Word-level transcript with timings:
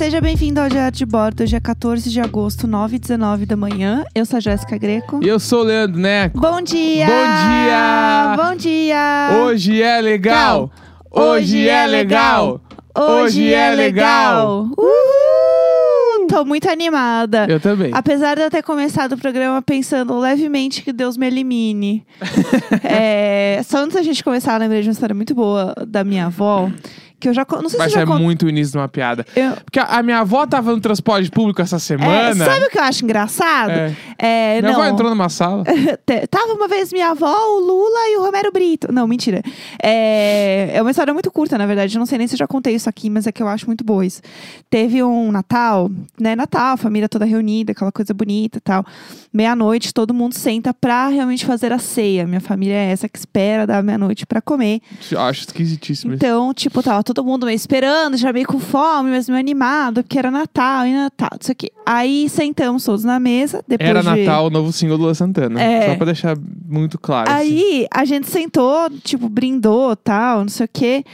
Seja 0.00 0.18
bem-vindo 0.18 0.58
ao 0.58 0.66
Diário 0.66 0.96
de 0.96 1.04
Bordo, 1.04 1.44
dia 1.44 1.60
14 1.60 2.08
de 2.08 2.22
agosto, 2.22 2.66
9 2.66 2.96
h 2.96 3.00
19 3.02 3.44
da 3.44 3.54
manhã. 3.54 4.02
Eu 4.14 4.24
sou 4.24 4.38
a 4.38 4.40
Jéssica 4.40 4.78
Greco. 4.78 5.20
E 5.22 5.28
eu 5.28 5.38
sou 5.38 5.60
o 5.60 5.64
Leandro 5.64 6.00
Neco. 6.00 6.40
Bom 6.40 6.62
dia! 6.62 7.04
Bom 7.04 7.12
dia! 7.52 8.34
Bom 8.34 8.56
dia! 8.56 9.44
Hoje 9.44 9.82
é 9.82 10.00
legal! 10.00 10.70
Hoje 11.10 11.68
é 11.68 11.86
legal! 11.86 12.62
Hoje 12.96 13.52
é 13.52 13.74
legal! 13.74 14.70
Uhul! 14.78 16.26
Tô 16.30 16.46
muito 16.46 16.70
animada. 16.70 17.46
Eu 17.46 17.60
também. 17.60 17.90
Apesar 17.92 18.36
de 18.36 18.40
eu 18.40 18.50
ter 18.50 18.62
começado 18.62 19.12
o 19.12 19.18
programa 19.18 19.60
pensando 19.60 20.18
levemente 20.18 20.80
que 20.80 20.94
Deus 20.94 21.18
me 21.18 21.26
elimine. 21.26 22.06
é, 22.82 23.60
só 23.66 23.84
antes 23.84 23.96
da 23.96 24.02
gente 24.02 24.24
começar, 24.24 24.54
eu 24.54 24.60
lembrei 24.60 24.80
de 24.80 24.88
uma 24.88 24.92
história 24.92 25.14
muito 25.14 25.34
boa 25.34 25.74
da 25.86 26.02
minha 26.04 26.24
avó. 26.26 26.70
Que 27.20 27.28
eu 27.28 27.34
já. 27.34 27.44
Não 27.50 27.68
sei 27.68 27.78
se 27.80 27.86
eu 27.86 27.90
ser 27.90 27.98
já 28.00 28.06
con- 28.06 28.18
muito 28.18 28.46
o 28.46 28.48
início 28.48 28.72
de 28.72 28.78
uma 28.78 28.88
piada. 28.88 29.26
eu- 29.36 29.52
Porque 29.64 29.78
a 29.78 30.02
minha 30.02 30.18
avó 30.20 30.46
tava 30.46 30.72
no 30.72 30.80
transporte 30.80 31.30
público 31.30 31.60
essa 31.60 31.76
É, 31.76 31.78
semana. 31.78 32.44
sabe 32.44 32.64
o 32.64 32.70
que 32.70 32.78
eu 32.78 32.82
acho 32.82 33.04
engraçado? 33.04 33.70
É. 33.70 33.94
É, 34.18 34.60
minha 34.62 34.72
não. 34.72 34.80
avó 34.80 34.90
entrou 34.90 35.10
numa 35.10 35.28
sala. 35.28 35.64
Tava 36.30 36.52
uma 36.54 36.66
vez 36.68 36.92
minha 36.92 37.10
avó, 37.10 37.32
o 37.32 37.60
Lula 37.60 38.08
e 38.08 38.16
o 38.18 38.22
Romero 38.22 38.50
Brito. 38.52 38.92
Não, 38.92 39.06
mentira. 39.06 39.42
É, 39.82 40.70
é 40.74 40.80
uma 40.82 40.90
história 40.90 41.12
muito 41.12 41.30
curta, 41.30 41.56
na 41.58 41.66
verdade. 41.66 41.94
Eu 41.94 41.98
não 41.98 42.06
sei 42.06 42.18
nem 42.18 42.26
se 42.26 42.34
eu 42.34 42.38
já 42.38 42.46
contei 42.46 42.74
isso 42.74 42.88
aqui, 42.88 43.10
mas 43.10 43.26
é 43.26 43.32
que 43.32 43.42
eu 43.42 43.48
acho 43.48 43.66
muito 43.66 43.84
boa 43.84 44.04
isso. 44.04 44.20
Teve 44.68 45.02
um 45.02 45.30
Natal, 45.32 45.90
né? 46.18 46.34
Natal, 46.36 46.76
família 46.76 47.08
toda 47.08 47.24
reunida, 47.24 47.72
aquela 47.72 47.92
coisa 47.92 48.12
bonita 48.14 48.58
e 48.58 48.60
tal. 48.60 48.84
Meia-noite, 49.32 49.92
todo 49.92 50.12
mundo 50.14 50.34
senta 50.34 50.72
pra 50.74 51.08
realmente 51.08 51.44
fazer 51.44 51.72
a 51.72 51.78
ceia. 51.78 52.26
Minha 52.26 52.40
família 52.40 52.74
é 52.74 52.90
essa 52.92 53.08
que 53.08 53.18
espera 53.18 53.66
da 53.66 53.82
meia-noite 53.82 54.26
pra 54.26 54.40
comer. 54.40 54.80
Acho 55.16 55.40
esquisitíssimo. 55.42 56.12
isso. 56.14 56.24
Então, 56.24 56.52
tipo, 56.54 56.82
tava 56.82 57.02
todo 57.14 57.24
mundo 57.24 57.46
meio 57.46 57.56
esperando, 57.56 58.16
já 58.16 58.32
meio 58.32 58.46
com 58.46 58.58
fome, 58.58 59.10
mas 59.10 59.28
meio 59.28 59.40
animado, 59.40 60.02
porque 60.02 60.18
era 60.18 60.30
Natal 60.30 60.86
e 60.86 60.94
Natal, 60.94 61.30
isso 61.40 61.52
aqui. 61.52 61.70
Aí 61.84 62.28
sentamos 62.28 62.84
todos 62.84 63.04
na 63.04 63.18
mesa. 63.18 63.64
Depois 63.66 63.88
Era 63.88 64.00
de... 64.02 64.06
Natal, 64.06 64.46
o 64.46 64.50
novo 64.50 64.72
single 64.72 64.96
do 64.96 65.04
Lua 65.04 65.14
Santana. 65.14 65.60
É. 65.60 65.90
Só 65.90 65.96
pra 65.96 66.06
deixar 66.06 66.36
muito 66.66 66.98
claro. 66.98 67.30
assim. 67.30 67.40
Aí 67.40 67.86
a 67.92 68.04
gente 68.04 68.28
sentou, 68.28 68.88
tipo, 69.02 69.28
brindou 69.28 69.96
tal, 69.96 70.40
não 70.40 70.48
sei 70.48 70.66
o 70.66 70.70
quê. 70.72 71.04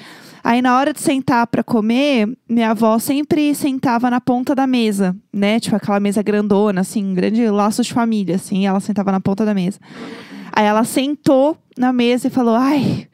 Aí 0.44 0.62
na 0.62 0.78
hora 0.78 0.92
de 0.92 1.00
sentar 1.00 1.44
pra 1.48 1.64
comer, 1.64 2.28
minha 2.48 2.70
avó 2.70 2.98
sempre 3.00 3.52
sentava 3.52 4.08
na 4.08 4.20
ponta 4.20 4.54
da 4.54 4.64
mesa, 4.64 5.16
né? 5.32 5.58
Tipo 5.58 5.74
aquela 5.74 5.98
mesa 5.98 6.22
grandona, 6.22 6.82
assim, 6.82 7.14
grande 7.14 7.48
laço 7.48 7.82
de 7.82 7.92
família, 7.92 8.36
assim. 8.36 8.64
Ela 8.64 8.78
sentava 8.78 9.10
na 9.10 9.18
ponta 9.18 9.44
da 9.44 9.52
mesa. 9.52 9.80
Aí 10.52 10.64
ela 10.64 10.84
sentou 10.84 11.58
na 11.76 11.92
mesa 11.92 12.28
e 12.28 12.30
falou: 12.30 12.54
Ai, 12.54 13.08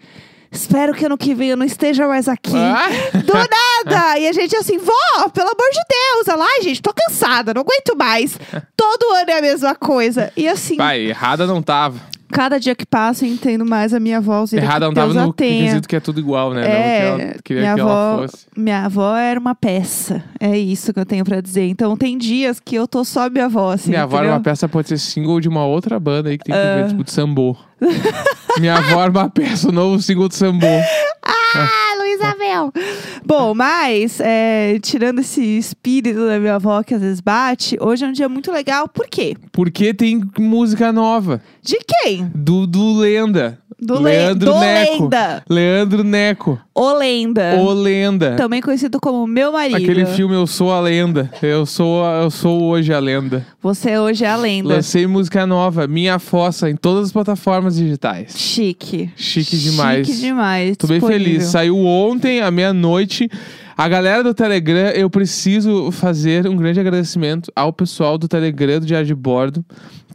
espero 0.53 0.93
que 0.95 1.07
ano 1.07 1.17
que 1.19 1.35
vem 1.35 1.49
eu 1.51 1.57
não 1.57 1.67
esteja 1.67 2.07
mais 2.07 2.29
aqui. 2.29 2.53
Ah, 2.57 2.89
Do 3.25 3.33
nada! 3.35 4.19
E 4.19 4.29
a 4.29 4.33
gente 4.33 4.55
assim, 4.55 4.79
vó, 4.79 5.29
pelo 5.33 5.49
amor 5.49 5.71
de 5.73 5.81
Deus! 5.89 6.29
Ela, 6.29 6.45
ai, 6.45 6.63
gente, 6.63 6.81
tô 6.83 6.93
cansada, 6.95 7.53
não 7.55 7.63
aguento 7.63 7.97
mais. 7.97 8.39
Todo 8.77 9.13
ano 9.15 9.31
é 9.31 9.39
a 9.39 9.43
mesma 9.43 9.75
coisa. 9.75 10.31
E 10.37 10.47
assim, 10.47 10.77
pai, 10.77 11.01
errada 11.07 11.47
não 11.47 11.63
tava. 11.63 11.99
cada 12.31 12.59
dia 12.59 12.75
que 12.75 12.87
passa 12.87 13.27
eu 13.27 13.31
entendo 13.31 13.65
mais 13.65 13.93
a 13.93 14.01
minha 14.01 14.19
avó. 14.19 14.45
Zira, 14.47 14.63
Errada 14.63 14.87
não 14.87 14.95
tava 14.95 15.13
Deus 15.13 15.23
a 15.23 15.27
no 15.27 15.33
tenha. 15.33 15.65
quesito 15.67 15.89
que 15.89 15.97
é 15.97 16.01
tudo 16.01 16.19
igual, 16.21 16.53
né? 16.55 16.63
É, 16.65 17.11
não 17.11 17.17
que 17.19 17.23
ela 17.25 17.35
queria 17.45 17.63
minha 17.63 17.75
que 17.75 17.81
avó, 17.81 17.91
ela 17.91 18.29
fosse. 18.29 18.47
minha 18.57 18.85
avó 18.85 19.17
era 19.17 19.39
uma 19.39 19.55
peça. 19.55 20.23
É 20.41 20.57
isso 20.59 20.93
que 20.95 21.01
eu 21.01 21.05
tenho 21.07 21.25
pra 21.25 21.41
dizer. 21.41 21.67
Então 21.69 21.97
tem 21.97 22.17
dias 22.17 22.59
que 22.59 22.75
eu 22.75 22.87
tô 22.89 23.05
só 23.05 23.29
minha 23.29 23.45
avó, 23.47 23.73
assim. 23.73 23.91
Minha 23.91 24.05
avó 24.05 24.17
era 24.17 24.27
entendeu? 24.27 24.39
uma 24.39 24.43
peça, 24.43 24.69
pode 24.69 24.89
ser 24.89 24.99
single 24.99 25.41
de 25.41 25.49
uma 25.49 25.65
outra 25.67 25.99
banda 26.01 26.31
aí 26.31 26.39
que 26.39 26.45
tem 26.45 26.55
que 26.55 26.61
Ah. 26.61 26.83
ver, 26.83 26.89
tipo, 26.89 27.05
de 27.05 27.11
sambô. 27.13 27.57
Minha 28.59 28.77
avó 28.77 29.03
era 29.03 29.11
uma 29.11 29.31
peça, 29.31 29.69
o 29.69 29.73
novo 29.73 30.01
single 30.01 30.29
de 30.29 30.37
sambô. 30.37 30.67
Ah, 31.25 31.95
Luísa! 31.99 32.35
Bom, 33.25 33.55
mas, 33.55 34.21
é, 34.21 34.79
tirando 34.81 35.21
esse 35.21 35.43
espírito 35.43 36.27
da 36.27 36.39
minha 36.39 36.57
avó 36.57 36.83
que 36.83 36.95
às 36.95 37.01
vezes 37.01 37.21
bate, 37.21 37.77
hoje 37.81 38.05
é 38.05 38.09
um 38.09 38.13
dia 38.13 38.29
muito 38.29 38.51
legal. 38.51 38.89
Por 38.89 39.07
quê? 39.09 39.37
Porque 39.53 39.95
tem 39.95 40.23
música 40.39 40.93
nova. 40.93 41.41
De 41.63 41.79
quem? 41.87 42.31
Do, 42.35 42.67
do 42.67 42.95
Lenda. 42.95 43.59
Do, 43.85 43.95
Le- 43.99 44.03
Leandro 44.05 44.53
do 44.53 44.61
Neco. 44.61 45.03
Lenda. 45.03 45.43
Leandro 45.51 46.05
Neco. 46.05 46.61
O 46.73 46.93
Lenda. 46.95 47.57
O 47.57 47.73
Lenda. 47.73 48.37
Também 48.37 48.61
conhecido 48.63 49.01
como 49.01 49.27
Meu 49.27 49.51
Marido. 49.51 49.77
Aquele 49.77 50.07
filme 50.07 50.37
Eu 50.37 50.47
Sou 50.47 50.73
a 50.73 50.79
Lenda. 50.81 51.29
Eu 51.43 51.67
sou, 51.67 52.05
a- 52.05 52.23
eu 52.23 52.31
sou 52.31 52.63
hoje 52.63 52.93
a 52.95 53.01
lenda. 53.01 53.45
Você 53.61 53.99
hoje 53.99 54.25
é 54.25 54.29
a 54.31 54.37
lenda. 54.37 54.69
Lancei 54.69 55.05
música 55.07 55.45
nova, 55.47 55.89
Minha 55.89 56.21
Fossa, 56.21 56.71
em 56.71 56.77
todas 56.77 57.07
as 57.07 57.13
plataformas 57.13 57.75
digitais. 57.75 58.35
Chique. 58.39 59.11
Chique 59.17 59.57
demais. 59.57 60.07
Chique 60.07 60.21
demais. 60.21 60.77
Tô 60.77 60.87
bem 60.87 60.99
disponível. 61.01 61.25
feliz. 61.25 61.45
Saiu 61.47 61.77
ontem, 61.85 62.41
à 62.41 62.51
meia-noite. 62.53 63.29
A 63.77 63.89
galera 63.89 64.23
do 64.23 64.33
Telegram, 64.33 64.91
eu 64.91 65.11
preciso 65.11 65.91
fazer 65.91 66.47
um 66.47 66.55
grande 66.57 66.79
agradecimento 66.79 67.51
ao 67.57 67.73
pessoal 67.73 68.17
do 68.17 68.29
Telegram 68.29 68.79
do 68.79 68.87
Diário 68.87 69.07
de 69.07 69.15
Bordo, 69.15 69.65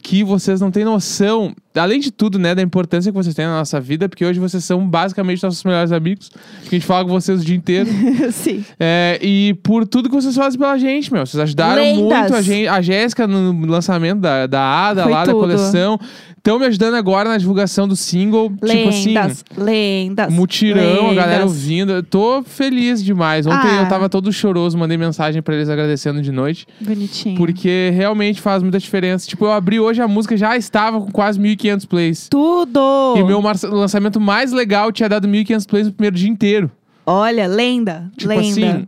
que 0.02 0.24
vocês 0.24 0.62
não 0.62 0.72
têm 0.72 0.86
noção, 0.86 1.54
além 1.78 2.00
de 2.00 2.12
tudo, 2.12 2.38
né, 2.40 2.54
da 2.56 2.62
importância 2.62 3.12
que 3.12 3.18
vocês 3.18 3.34
têm 3.36 3.46
na 3.46 3.58
nossa 3.58 3.80
vida, 3.80 4.08
porque 4.10 4.26
hoje 4.26 4.40
vocês 4.40 4.64
são 4.64 4.88
basicamente 4.88 5.44
nossos 5.44 5.64
melhores 5.64 5.92
amigos, 5.92 6.30
porque 6.30 6.76
a 6.76 6.80
gente 6.80 6.86
fala 6.88 7.06
com 7.06 7.12
vocês 7.12 7.42
o 7.42 7.46
dia 7.46 7.56
inteiro. 7.56 7.90
Sim. 8.32 8.64
É, 8.80 9.20
e 9.22 9.54
por 9.64 9.88
tudo 9.88 10.10
que 10.10 10.16
vocês 10.16 10.36
fazem 10.36 10.60
pela 10.60 10.78
gente, 10.78 11.12
meu. 11.12 11.26
Vocês 11.26 11.40
ajudaram 11.42 11.82
Lendas. 11.82 12.00
muito 12.00 12.36
a 12.36 12.42
gente, 12.42 12.68
a 12.68 12.82
Jéssica 12.82 13.28
no 13.28 13.66
lançamento 13.66 14.20
da, 14.20 14.48
da 14.48 14.62
Ada, 14.62 15.04
Foi 15.04 15.12
lá 15.12 15.26
da 15.26 15.32
tudo. 15.32 15.42
coleção. 15.42 16.00
Estão 16.38 16.60
me 16.60 16.66
ajudando 16.66 16.96
agora 16.96 17.28
na 17.28 17.38
divulgação 17.38 17.86
do 17.90 17.96
single. 17.96 18.50
Tipo 18.66 18.88
assim. 18.90 19.08
Lendas, 19.14 19.44
lendas. 19.58 20.34
Mutirão, 20.34 21.10
a 21.10 21.14
galera 21.14 21.40
lendas. 21.40 21.44
ouvindo. 21.58 21.92
Eu 21.92 22.04
tô 22.04 22.42
feliz 22.42 23.04
demais. 23.04 23.46
Ontem 23.46 23.68
Ah. 23.70 23.82
eu 23.84 23.90
tava 23.90 24.08
todo 24.08 24.32
choroso, 24.32 24.78
mandei 24.78 24.98
mensagem 24.98 25.42
pra 25.42 25.54
eles 25.56 25.68
agradecendo 25.68 26.22
de 26.22 26.32
noite. 26.32 26.66
Bonitinho. 26.80 27.36
Porque 27.36 27.92
realmente 27.94 28.40
faz 28.40 28.64
muita 28.64 28.80
diferença. 28.80 29.28
Tipo, 29.28 29.44
eu 29.46 29.52
abri 29.52 29.78
hoje 29.78 30.02
a 30.02 30.08
música 30.08 30.38
já 30.38 30.56
estava 30.56 31.02
com 31.02 31.12
quase 31.12 31.38
1.500 31.38 31.67
plays. 31.88 32.28
Tudo! 32.30 33.16
E 33.18 33.24
meu 33.24 33.42
lançamento 33.42 34.20
mais 34.20 34.52
legal 34.52 34.92
tinha 34.92 35.10
dado 35.10 35.28
1.500 35.28 35.68
plays 35.68 35.88
no 35.88 35.94
primeiro 35.94 36.16
dia 36.16 36.30
inteiro. 36.30 36.72
Olha, 37.06 37.48
lenda. 37.48 38.12
Tipo 38.18 38.30
lenda. 38.30 38.42
assim. 38.42 38.88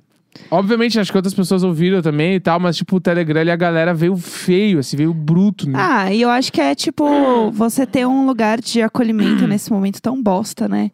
Obviamente, 0.51 0.99
acho 0.99 1.11
que 1.11 1.17
outras 1.17 1.33
pessoas 1.33 1.63
ouviram 1.63 2.01
também 2.01 2.35
e 2.35 2.39
tal, 2.39 2.59
mas 2.59 2.77
tipo, 2.77 2.95
o 2.95 2.99
Telegram 2.99 3.43
e 3.43 3.51
a 3.51 3.55
galera 3.55 3.93
veio 3.93 4.15
feio, 4.15 4.79
assim, 4.79 4.95
veio 4.95 5.13
bruto, 5.13 5.67
né? 5.69 5.73
Ah, 5.79 6.13
e 6.13 6.21
eu 6.21 6.29
acho 6.29 6.51
que 6.51 6.61
é 6.61 6.73
tipo, 6.75 7.51
você 7.51 7.85
ter 7.85 8.05
um 8.07 8.25
lugar 8.25 8.61
de 8.61 8.81
acolhimento 8.81 9.45
nesse 9.49 9.71
momento 9.71 10.01
tão 10.01 10.21
bosta, 10.21 10.67
né? 10.67 10.91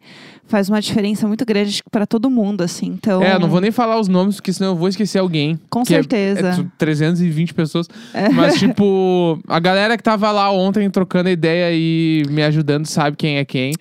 Faz 0.48 0.68
uma 0.68 0.80
diferença 0.80 1.26
muito 1.26 1.44
grande 1.44 1.82
pra 1.90 2.06
todo 2.06 2.30
mundo, 2.30 2.62
assim. 2.62 2.86
Então. 2.86 3.20
É, 3.22 3.34
eu 3.34 3.40
não 3.40 3.48
vou 3.48 3.60
nem 3.60 3.72
falar 3.72 3.98
os 3.98 4.06
nomes, 4.08 4.36
porque 4.36 4.52
senão 4.52 4.70
eu 4.70 4.76
vou 4.76 4.88
esquecer 4.88 5.18
alguém. 5.18 5.58
Com 5.68 5.82
que 5.82 5.92
é- 5.92 5.96
certeza. 5.96 6.48
É, 6.48 6.54
t- 6.54 6.66
320 6.78 7.52
pessoas. 7.52 7.88
Mas, 8.32 8.54
tipo, 8.60 9.40
a 9.48 9.58
galera 9.58 9.96
que 9.96 10.02
tava 10.04 10.30
lá 10.30 10.50
ontem 10.52 10.88
trocando 10.88 11.28
ideia 11.28 11.70
e 11.72 12.22
me 12.30 12.42
ajudando 12.44 12.86
sabe 12.86 13.16
quem 13.16 13.38
é 13.38 13.44
quem. 13.44 13.72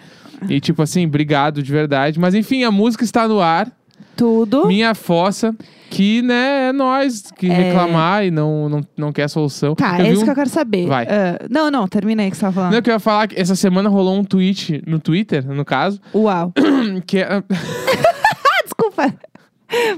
E, 0.49 0.59
tipo 0.59 0.81
assim, 0.81 1.05
obrigado 1.05 1.61
de 1.61 1.71
verdade. 1.71 2.19
Mas, 2.19 2.33
enfim, 2.33 2.63
a 2.63 2.71
música 2.71 3.03
está 3.03 3.27
no 3.27 3.39
ar. 3.39 3.71
Tudo. 4.15 4.67
Minha 4.67 4.95
fossa, 4.95 5.55
que, 5.89 6.21
né, 6.21 6.69
é 6.69 6.73
nós 6.73 7.31
que 7.37 7.49
É. 7.49 7.53
reclamar 7.53 8.25
e 8.25 8.31
não, 8.31 8.69
não, 8.69 8.81
não 8.97 9.11
quer 9.11 9.27
solução. 9.29 9.75
Tá, 9.75 9.99
eu 9.99 10.05
é 10.05 10.07
vi 10.09 10.13
isso 10.13 10.21
um... 10.21 10.25
que 10.25 10.31
eu 10.31 10.35
quero 10.35 10.49
saber. 10.49 10.87
Vai. 10.87 11.05
Ah, 11.05 11.39
não, 11.49 11.69
não, 11.69 11.87
termina 11.87 12.23
aí 12.23 12.29
que 12.31 12.37
você 12.37 12.41
tava 12.41 12.53
falando. 12.53 12.73
Não, 12.73 12.81
que 12.81 12.89
eu 12.89 12.93
ia 12.93 12.99
falar 12.99 13.27
que 13.27 13.39
essa 13.39 13.55
semana 13.55 13.89
rolou 13.89 14.15
um 14.17 14.23
tweet 14.23 14.81
no 14.87 14.99
Twitter, 14.99 15.45
no 15.45 15.65
caso, 15.65 15.99
Uau. 16.13 16.53
que 17.05 17.19
é. 17.19 17.43
Desculpa. 18.65 19.13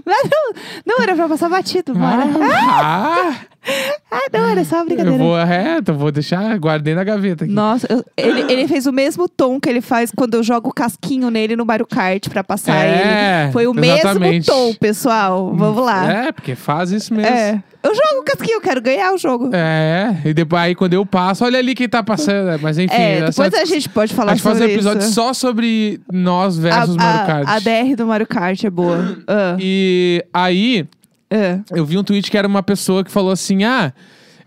Mas 0.05 0.29
não, 0.31 0.53
não 0.85 1.03
era 1.03 1.15
pra 1.15 1.27
passar 1.27 1.49
batido, 1.49 1.93
bora. 1.93 2.23
Ah, 2.61 3.35
Ah, 4.09 4.21
não, 4.31 4.47
era 4.49 4.63
só 4.63 4.77
uma 4.77 4.83
eu 4.83 4.85
brincadeira. 4.87 5.17
vou, 5.17 5.37
é, 5.37 5.77
então 5.79 5.97
vou 5.97 6.09
deixar, 6.09 6.57
guardei 6.57 6.95
na 6.95 7.03
gaveta 7.03 7.43
aqui. 7.43 7.51
Nossa, 7.53 7.85
eu- 7.91 8.05
ele, 8.15 8.49
ele 8.49 8.65
fez 8.67 8.85
o 8.85 8.93
mesmo 8.93 9.27
tom 9.27 9.59
que 9.59 9.67
ele 9.69 9.81
faz 9.81 10.09
quando 10.15 10.35
eu 10.35 10.43
jogo 10.43 10.69
o 10.69 10.73
casquinho 10.73 11.29
nele 11.29 11.55
no 11.57 11.65
Mario 11.65 11.85
Kart 11.85 12.29
pra 12.29 12.43
passar 12.45 12.75
É, 12.85 13.43
ele. 13.43 13.51
Foi 13.51 13.67
o 13.67 13.73
exatamente. 13.77 14.47
mesmo 14.49 14.53
tom, 14.53 14.73
pessoal. 14.75 15.53
Vamos 15.53 15.83
lá. 15.83 16.09
É, 16.27 16.31
porque 16.31 16.55
faz 16.55 16.91
isso 16.91 17.13
mesmo. 17.13 17.29
É. 17.35 17.61
Eu 17.83 17.93
casquinho, 18.27 18.55
eu 18.57 18.61
quero 18.61 18.81
ganhar 18.81 19.13
o 19.13 19.17
jogo. 19.17 19.49
É, 19.53 20.17
e 20.25 20.33
depois 20.33 20.61
aí 20.61 20.75
quando 20.75 20.93
eu 20.93 21.05
passo, 21.05 21.43
olha 21.45 21.57
ali 21.59 21.73
quem 21.73 21.87
tá 21.89 22.03
passando. 22.03 22.45
né? 22.47 22.59
Mas 22.61 22.77
enfim, 22.77 22.93
É, 22.93 23.19
essa- 23.19 23.43
depois 23.43 23.61
a 23.61 23.65
gente 23.65 23.89
pode 23.89 24.13
falar 24.13 24.31
a 24.31 24.35
gente 24.35 24.43
faz 24.43 24.57
sobre 24.57 24.71
um 24.71 24.75
episódio 24.75 24.99
isso. 25.01 25.13
só 25.13 25.33
sobre 25.33 25.99
nós 26.11 26.57
a, 26.57 26.61
versus 26.61 26.95
Mario 26.95 27.25
Kart. 27.27 27.47
a, 27.47 27.53
a 27.55 27.59
DR 27.59 27.95
do 27.95 28.05
Mario 28.07 28.27
Kart 28.27 28.63
é 28.63 28.69
boa. 28.69 29.17
Ah, 29.27 29.55
E 29.59 30.23
aí, 30.33 30.85
ah. 31.31 31.59
eu 31.71 31.85
vi 31.85 31.97
um 31.97 32.03
tweet 32.03 32.29
que 32.29 32.37
era 32.37 32.47
uma 32.47 32.61
pessoa 32.63 33.03
que 33.03 33.11
falou 33.11 33.31
assim: 33.31 33.63
ah. 33.63 33.93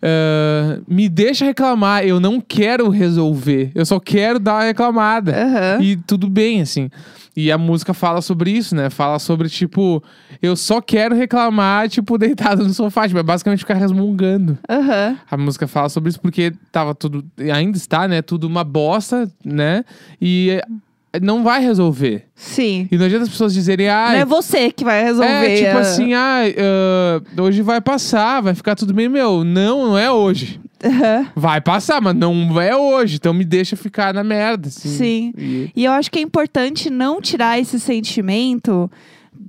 Ah, 0.03 0.81
me 0.89 1.09
deixa 1.09 1.45
reclamar, 1.45 2.05
eu 2.05 2.19
não 2.19 2.41
quero 2.41 2.89
resolver, 2.89 3.71
eu 3.75 3.85
só 3.85 4.01
quero 4.01 4.39
dar 4.39 4.55
uma 4.55 4.65
reclamada. 4.65 5.33
Aham. 5.33 5.83
E 5.83 5.97
tudo 5.97 6.29
bem, 6.29 6.61
assim. 6.61 6.91
E 7.37 7.51
a 7.51 7.57
música 7.57 7.95
fala 7.95 8.21
sobre 8.21 8.51
isso, 8.51 8.75
né? 8.75 8.91
Fala 8.91 9.19
sobre, 9.19 9.49
tipo, 9.49 10.03
eu 10.43 10.57
só 10.57 10.81
quero 10.81 11.15
reclamar, 11.15 11.89
tipo, 11.89 12.17
deitado 12.19 12.65
no 12.65 12.75
sofá. 12.75 13.07
Tipo, 13.07 13.21
é 13.21 13.23
basicamente 13.23 13.61
ficar 13.61 13.75
resmungando. 13.75 14.59
Aham. 14.69 15.17
A 15.31 15.37
música 15.37 15.67
fala 15.67 15.89
sobre 15.89 16.11
isso 16.11 16.21
porque 16.21 16.53
tava 16.73 16.95
tudo, 16.95 17.25
ainda 17.53 17.77
está, 17.77 18.09
né? 18.09 18.21
Tudo 18.21 18.47
uma 18.47 18.65
bosta, 18.65 19.31
né? 19.45 19.85
E 20.21 20.61
não 21.21 21.43
vai 21.43 21.61
resolver. 21.63 22.27
Sim. 22.35 22.87
E 22.91 22.97
não 22.97 23.07
adianta 23.07 23.25
as 23.25 23.29
pessoas 23.31 23.53
dizerem, 23.55 23.89
ah, 23.89 24.11
Não 24.13 24.19
é 24.19 24.25
você 24.25 24.71
que 24.71 24.85
vai 24.85 25.03
resolver. 25.03 25.29
é, 25.51 25.57
tipo 25.57 25.77
ah. 25.77 25.81
assim, 25.81 26.15
ah, 26.15 26.41
ah, 27.37 27.43
hoje 27.43 27.63
vai 27.63 27.81
passar, 27.81 28.41
vai 28.41 28.55
ficar 28.55 28.75
tudo 28.77 28.95
bem, 28.95 29.09
meu. 29.09 29.43
Não, 29.45 29.89
não 29.89 29.99
é 29.99 30.11
hoje. 30.11 30.61
Aham. 30.85 31.27
Vai 31.37 31.61
passar, 31.61 32.01
mas 32.01 32.15
não 32.15 32.61
é 32.61 32.75
hoje. 32.77 33.17
Então 33.17 33.35
me 33.35 33.45
deixa 33.45 33.77
ficar 33.77 34.15
na 34.15 34.25
merda, 34.25 34.69
assim. 34.69 34.89
Sim. 34.89 35.33
E- 35.37 35.71
E 35.77 35.85
eu 35.85 35.93
acho 35.93 36.11
que 36.11 36.19
é 36.19 36.23
importante 36.23 36.89
não 36.89 37.21
tirar 37.21 37.59
esse 37.59 37.79
sentimento 37.79 38.91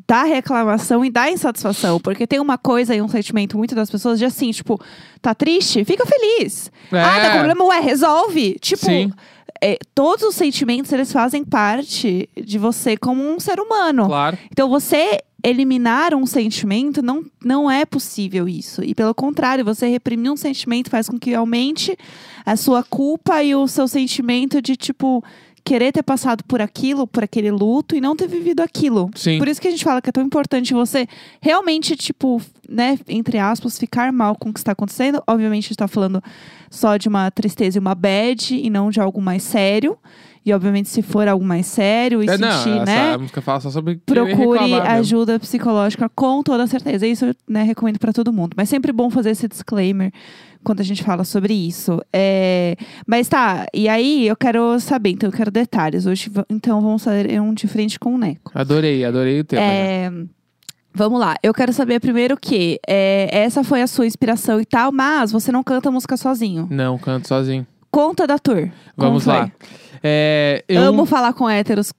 da 0.08 0.24
reclamação 0.24 1.06
e 1.06 1.10
da 1.10 1.32
insatisfação. 1.32 2.00
Porque 2.02 2.28
tem 2.28 2.40
uma 2.40 2.58
coisa 2.58 2.94
e 2.94 3.02
um 3.02 3.08
sentimento 3.08 3.58
muito 3.58 3.74
das 3.74 3.90
pessoas 3.90 4.20
de 4.20 4.26
assim, 4.26 4.52
tipo, 4.52 4.78
tá 5.22 5.34
triste? 5.34 5.86
Fica 5.86 6.06
feliz. 6.06 6.70
Ah, 6.92 7.18
É. 7.18 7.22
tá 7.22 7.28
com 7.30 7.36
problema? 7.38 7.64
Ué, 7.66 7.80
resolve. 7.80 8.58
Tipo, 8.60 8.86
Sim. 8.86 9.12
É, 9.62 9.78
todos 9.96 10.24
os 10.24 10.36
sentimentos, 10.36 10.92
eles 10.92 11.12
fazem 11.12 11.44
parte 11.44 12.30
de 12.36 12.58
você 12.58 12.96
como 12.96 13.24
um 13.24 13.40
ser 13.40 13.60
humano. 13.60 14.06
Claro. 14.06 14.38
Então, 14.52 14.70
você 14.70 15.20
eliminar 15.44 16.14
um 16.14 16.26
sentimento, 16.26 17.02
não, 17.02 17.26
não 17.44 17.70
é 17.70 17.86
possível 17.86 18.48
isso. 18.48 18.84
E 18.84 18.94
pelo 18.94 19.14
contrário, 19.14 19.66
você 19.66 19.88
reprimir 19.88 20.32
um 20.32 20.38
sentimento 20.38 20.90
faz 20.90 21.10
com 21.10 21.18
que 21.18 21.34
aumente 21.34 21.98
a 22.46 22.56
sua 22.56 22.84
culpa 22.84 23.44
e 23.44 23.56
o 23.56 23.68
seu 23.68 23.88
sentimento 23.88 24.62
de, 24.62 24.76
tipo, 24.76 25.24
querer 25.64 25.92
ter 25.92 26.04
passado 26.04 26.44
por 26.44 26.62
aquilo, 26.62 27.08
por 27.08 27.24
aquele 27.24 27.52
luto 27.52 27.96
e 27.96 28.02
não 28.02 28.16
ter 28.16 28.28
vivido 28.28 28.62
aquilo. 28.62 29.10
Sim. 29.16 29.38
Por 29.38 29.48
isso 29.48 29.62
que 29.62 29.68
a 29.68 29.72
gente 29.72 29.84
fala 29.84 30.02
que 30.02 30.10
é 30.10 30.12
tão 30.12 30.24
importante 30.24 30.74
você 30.74 31.08
realmente, 31.42 31.96
tipo, 31.96 32.42
né, 32.68 32.98
entre 33.08 33.38
aspas, 33.38 33.78
ficar 33.78 34.12
mal 34.12 34.36
com 34.36 34.50
o 34.50 34.54
que 34.54 34.60
está 34.60 34.72
acontecendo. 34.72 35.22
Obviamente, 35.28 35.66
a 35.66 35.68
gente 35.70 35.78
tá 35.78 35.88
falando 35.88 36.24
só 36.70 36.98
de 36.98 37.08
uma 37.08 37.30
tristeza 37.32 37.78
e 37.78 37.80
uma 37.80 37.96
bad 37.96 38.56
e 38.56 38.70
não 38.70 38.90
de 38.90 39.00
algo 39.00 39.22
mais 39.22 39.44
sério. 39.44 39.98
E, 40.44 40.52
obviamente, 40.54 40.90
se 40.90 41.02
for 41.04 41.28
algo 41.28 41.46
mais 41.46 41.68
sério 41.68 42.24
e 42.24 42.28
É, 42.28 42.36
não, 42.38 42.52
sentir, 42.52 42.76
essa 42.78 42.86
né? 42.86 43.18
música 43.18 43.42
fala 43.42 43.60
só 43.60 43.70
sobre 43.70 43.98
Procure 44.06 44.34
reclamar 44.34 44.70
mesmo. 44.70 44.88
ajuda 44.88 45.40
psicológica 45.40 46.10
com 46.16 46.42
toda 46.42 46.66
certeza. 46.66 47.06
Isso 47.06 47.26
eu 47.26 47.36
né, 47.48 47.62
recomendo 47.64 48.00
pra 48.00 48.12
todo 48.12 48.34
mundo. 48.34 48.54
Mas 48.58 48.68
sempre 48.68 48.92
bom 48.92 49.10
fazer 49.12 49.30
esse 49.32 49.48
disclaimer 49.48 50.12
quando 50.64 50.80
a 50.80 50.84
gente 50.84 51.04
fala 51.04 51.24
sobre 51.24 51.54
isso. 51.54 52.02
É, 52.12 52.76
Mas 53.06 53.28
tá, 53.28 53.68
e 53.74 53.88
aí 53.88 54.28
eu 54.28 54.36
quero 54.36 54.80
saber, 54.80 55.12
então 55.12 55.30
eu 55.30 55.34
quero 55.34 55.52
detalhes. 55.52 56.06
Hoje, 56.08 56.32
então 56.50 56.82
vamos 56.82 57.04
fazer 57.04 57.40
um 57.40 57.54
de 57.54 57.68
frente 57.68 58.00
com 58.00 58.16
o 58.16 58.18
Neco. 58.18 58.52
Adorei, 58.56 59.06
adorei 59.06 59.40
o 59.42 59.44
tema. 59.44 59.62
né? 59.62 60.06
É, 60.06 60.12
Vamos 60.94 61.22
lá, 61.22 61.36
eu 61.42 61.54
quero 61.54 61.72
saber 61.72 62.02
primeiro 62.02 62.36
que 62.36 62.78
é, 62.86 63.30
essa 63.32 63.64
foi 63.64 63.82
a 63.82 63.88
sua 63.88 64.06
inspiração 64.06 64.60
e 64.60 64.66
tal, 64.66 64.92
mas 64.92 65.32
você 65.32 65.50
não 65.50 65.64
canta 65.64 65.90
música 65.90 66.18
sozinho. 66.18 66.68
Não, 66.70 66.98
canto 66.98 67.30
sozinho. 67.30 67.66
Conta 67.92 68.26
da 68.26 68.40
tour. 68.40 68.70
Vamos 68.96 69.26
lá. 69.26 69.52
É, 70.04 70.64
eu, 70.68 70.82
Amo 70.82 71.06
falar 71.06 71.34
com 71.34 71.50
héteros. 71.50 71.94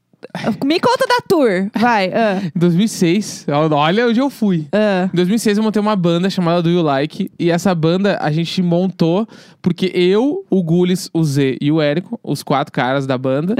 Me 0.64 0.78
conta 0.78 1.04
da 1.06 1.18
tour, 1.28 1.68
vai. 1.76 2.06
Em 2.54 2.58
2006, 2.58 3.46
olha 3.72 4.06
onde 4.06 4.20
eu 4.20 4.30
fui. 4.30 4.68
ah. 4.72 5.08
Em 5.12 5.16
2006 5.16 5.58
eu 5.58 5.64
montei 5.64 5.82
uma 5.82 5.96
banda 5.96 6.30
chamada 6.30 6.62
Do 6.62 6.70
You 6.70 6.80
Like 6.80 7.28
e 7.38 7.50
essa 7.50 7.74
banda 7.74 8.16
a 8.20 8.30
gente 8.30 8.62
montou 8.62 9.26
porque 9.60 9.90
eu, 9.92 10.44
o 10.48 10.62
Gulis, 10.62 11.10
o 11.12 11.24
Z 11.24 11.58
e 11.60 11.72
o 11.72 11.80
Érico, 11.82 12.20
os 12.22 12.42
quatro 12.44 12.72
caras 12.72 13.04
da 13.04 13.18
banda, 13.18 13.56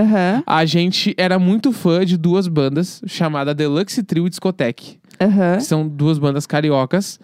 a 0.47 0.65
gente 0.65 1.13
era 1.19 1.37
muito 1.37 1.73
fã 1.73 2.07
de 2.07 2.17
duas 2.17 2.47
bandas 2.47 3.03
chamadas 3.07 3.57
Deluxe 3.57 4.03
Trio 4.05 4.27
e 4.29 4.31
Discotech, 4.31 5.01
aham, 5.21 5.57
que 5.57 5.65
são 5.65 5.87
duas 5.87 6.17
bandas 6.19 6.47
cariocas 6.47 7.19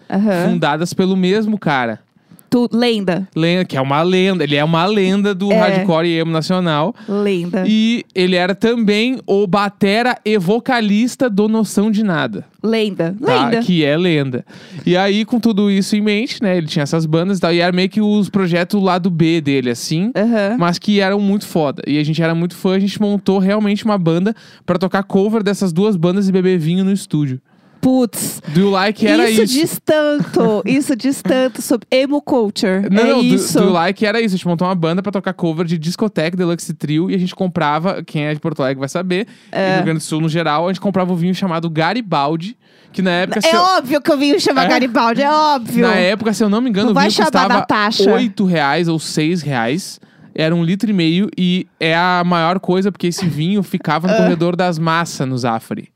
fundadas 0.45 0.93
pelo 0.93 1.15
mesmo 1.15 1.57
cara. 1.57 2.01
Tu, 2.49 2.67
lenda. 2.73 3.27
Lenda, 3.35 3.63
que 3.65 3.77
é 3.77 3.81
uma 3.81 4.01
lenda, 4.01 4.43
ele 4.43 4.55
é 4.55 4.63
uma 4.63 4.85
lenda 4.85 5.35
do 5.35 5.51
É. 5.51 5.57
hardcore 5.59 6.07
e 6.07 6.17
emo 6.17 6.31
nacional. 6.31 6.95
Lenda. 7.07 7.63
E 7.67 8.03
ele 8.15 8.35
era 8.35 8.55
também 8.55 9.19
o 9.27 9.45
batera 9.45 10.17
e 10.25 10.37
vocalista 10.37 11.29
do 11.29 11.47
Noção 11.47 11.91
de 11.91 12.03
Nada. 12.03 12.45
Lenda. 12.63 13.15
tá? 13.23 13.45
Lenda. 13.45 13.59
Que 13.61 13.85
é 13.85 13.95
lenda. 13.97 14.45
E 14.85 14.97
aí, 14.97 15.23
com 15.25 15.39
tudo 15.39 15.69
isso 15.71 15.95
em 15.95 16.01
mente, 16.01 16.41
né? 16.41 16.57
Ele 16.57 16.67
tinha 16.67 16.83
essas 16.83 17.05
bandas 17.05 17.37
e 17.37 17.41
tal. 17.41 17.53
E 17.53 17.59
era 17.59 17.71
meio 17.71 17.87
que 17.89 18.01
os 18.01 18.29
projetos 18.29 18.81
lado 18.81 19.09
B 19.09 19.39
dele, 19.41 19.69
assim. 19.69 20.11
Aham. 20.15 20.57
Mas 20.59 20.77
que 20.79 20.99
eram 20.99 21.19
muito 21.19 21.45
foda. 21.47 21.81
E 21.87 21.97
a 21.97 22.03
gente 22.03 22.21
era 22.21 22.33
muito 22.35 22.55
fã, 22.55 22.75
a 22.75 22.79
gente 22.79 22.99
montou 22.99 23.39
realmente 23.39 23.85
uma 23.85 23.97
banda 23.97 24.35
pra 24.65 24.77
tocar 24.77 25.03
cover 25.03 25.41
dessas 25.43 25.71
duas 25.71 25.95
bandas 25.95 26.27
e 26.27 26.31
beber 26.31 26.57
vinho 26.57 26.83
no 26.83 26.91
estúdio. 26.91 27.39
Putz. 27.81 28.41
Do 28.49 28.59
You 28.61 28.69
Like 28.71 29.07
era 29.07 29.29
isso, 29.29 29.43
isso. 29.43 29.53
diz 29.53 29.81
tanto. 29.83 30.61
isso 30.65 30.95
diz 30.95 31.21
tanto 31.21 31.61
sobre 31.61 31.87
emo 31.89 32.21
culture. 32.21 32.87
Não, 32.91 33.01
é 33.01 33.05
não, 33.05 33.19
do- 33.19 33.23
isso. 33.25 33.57
Do, 33.59 33.65
You 33.67 33.71
Like 33.71 34.05
era 34.05 34.19
isso. 34.19 34.35
A 34.35 34.37
gente 34.37 34.47
montou 34.47 34.67
uma 34.67 34.75
banda 34.75 35.01
pra 35.01 35.11
tocar 35.11 35.33
cover 35.33 35.65
de 35.65 35.77
discoteca 35.77 36.35
Deluxe 36.35 36.73
Trio 36.73 37.09
e 37.09 37.15
a 37.15 37.17
gente 37.17 37.33
comprava, 37.33 38.03
quem 38.03 38.25
é 38.25 38.33
de 38.33 38.39
Porto 38.39 38.61
Alegre 38.61 38.79
vai 38.79 38.89
saber, 38.89 39.27
e 39.51 39.69
do 39.71 39.75
Rio 39.75 39.83
Grande 39.85 39.99
do 39.99 40.03
Sul 40.03 40.19
no 40.21 40.29
geral, 40.29 40.65
a 40.67 40.73
gente 40.73 40.81
comprava 40.81 41.13
um 41.13 41.15
vinho 41.15 41.33
chamado 41.33 41.69
Garibaldi, 41.69 42.57
que 42.91 43.01
na 43.01 43.11
época. 43.11 43.39
É 43.45 43.55
eu- 43.55 43.61
óbvio 43.61 44.01
que 44.01 44.11
eu 44.11 44.17
vim 44.17 44.37
chamar 44.39 44.65
É? 44.65 44.67
Garibaldi, 44.69 45.21
é 45.21 45.31
óbvio. 45.31 45.87
Na 45.87 45.95
época, 45.95 46.33
se 46.33 46.43
eu 46.43 46.49
não 46.49 46.59
me 46.61 46.69
engano, 46.69 46.93
Não 46.93 46.95
o 46.95 46.99
vinho 46.99 47.15
custava 47.15 47.53
Natasha. 47.53 48.11
8 48.11 48.45
reais 48.45 48.87
ou 48.87 48.99
6 48.99 49.41
reais. 49.41 49.99
Era 50.35 50.55
um 50.55 50.63
litro 50.63 50.89
e 50.89 50.93
meio 50.93 51.29
e 51.37 51.67
é 51.79 51.95
a 51.97 52.23
maior 52.25 52.59
coisa 52.59 52.91
porque 52.91 53.07
esse 53.07 53.25
vinho 53.25 53.61
ficava 53.63 54.07
no 54.07 54.15
corredor 54.23 54.55
das 54.55 54.79
massas 54.79 55.27
no 55.27 55.37
Zafari. 55.37 55.89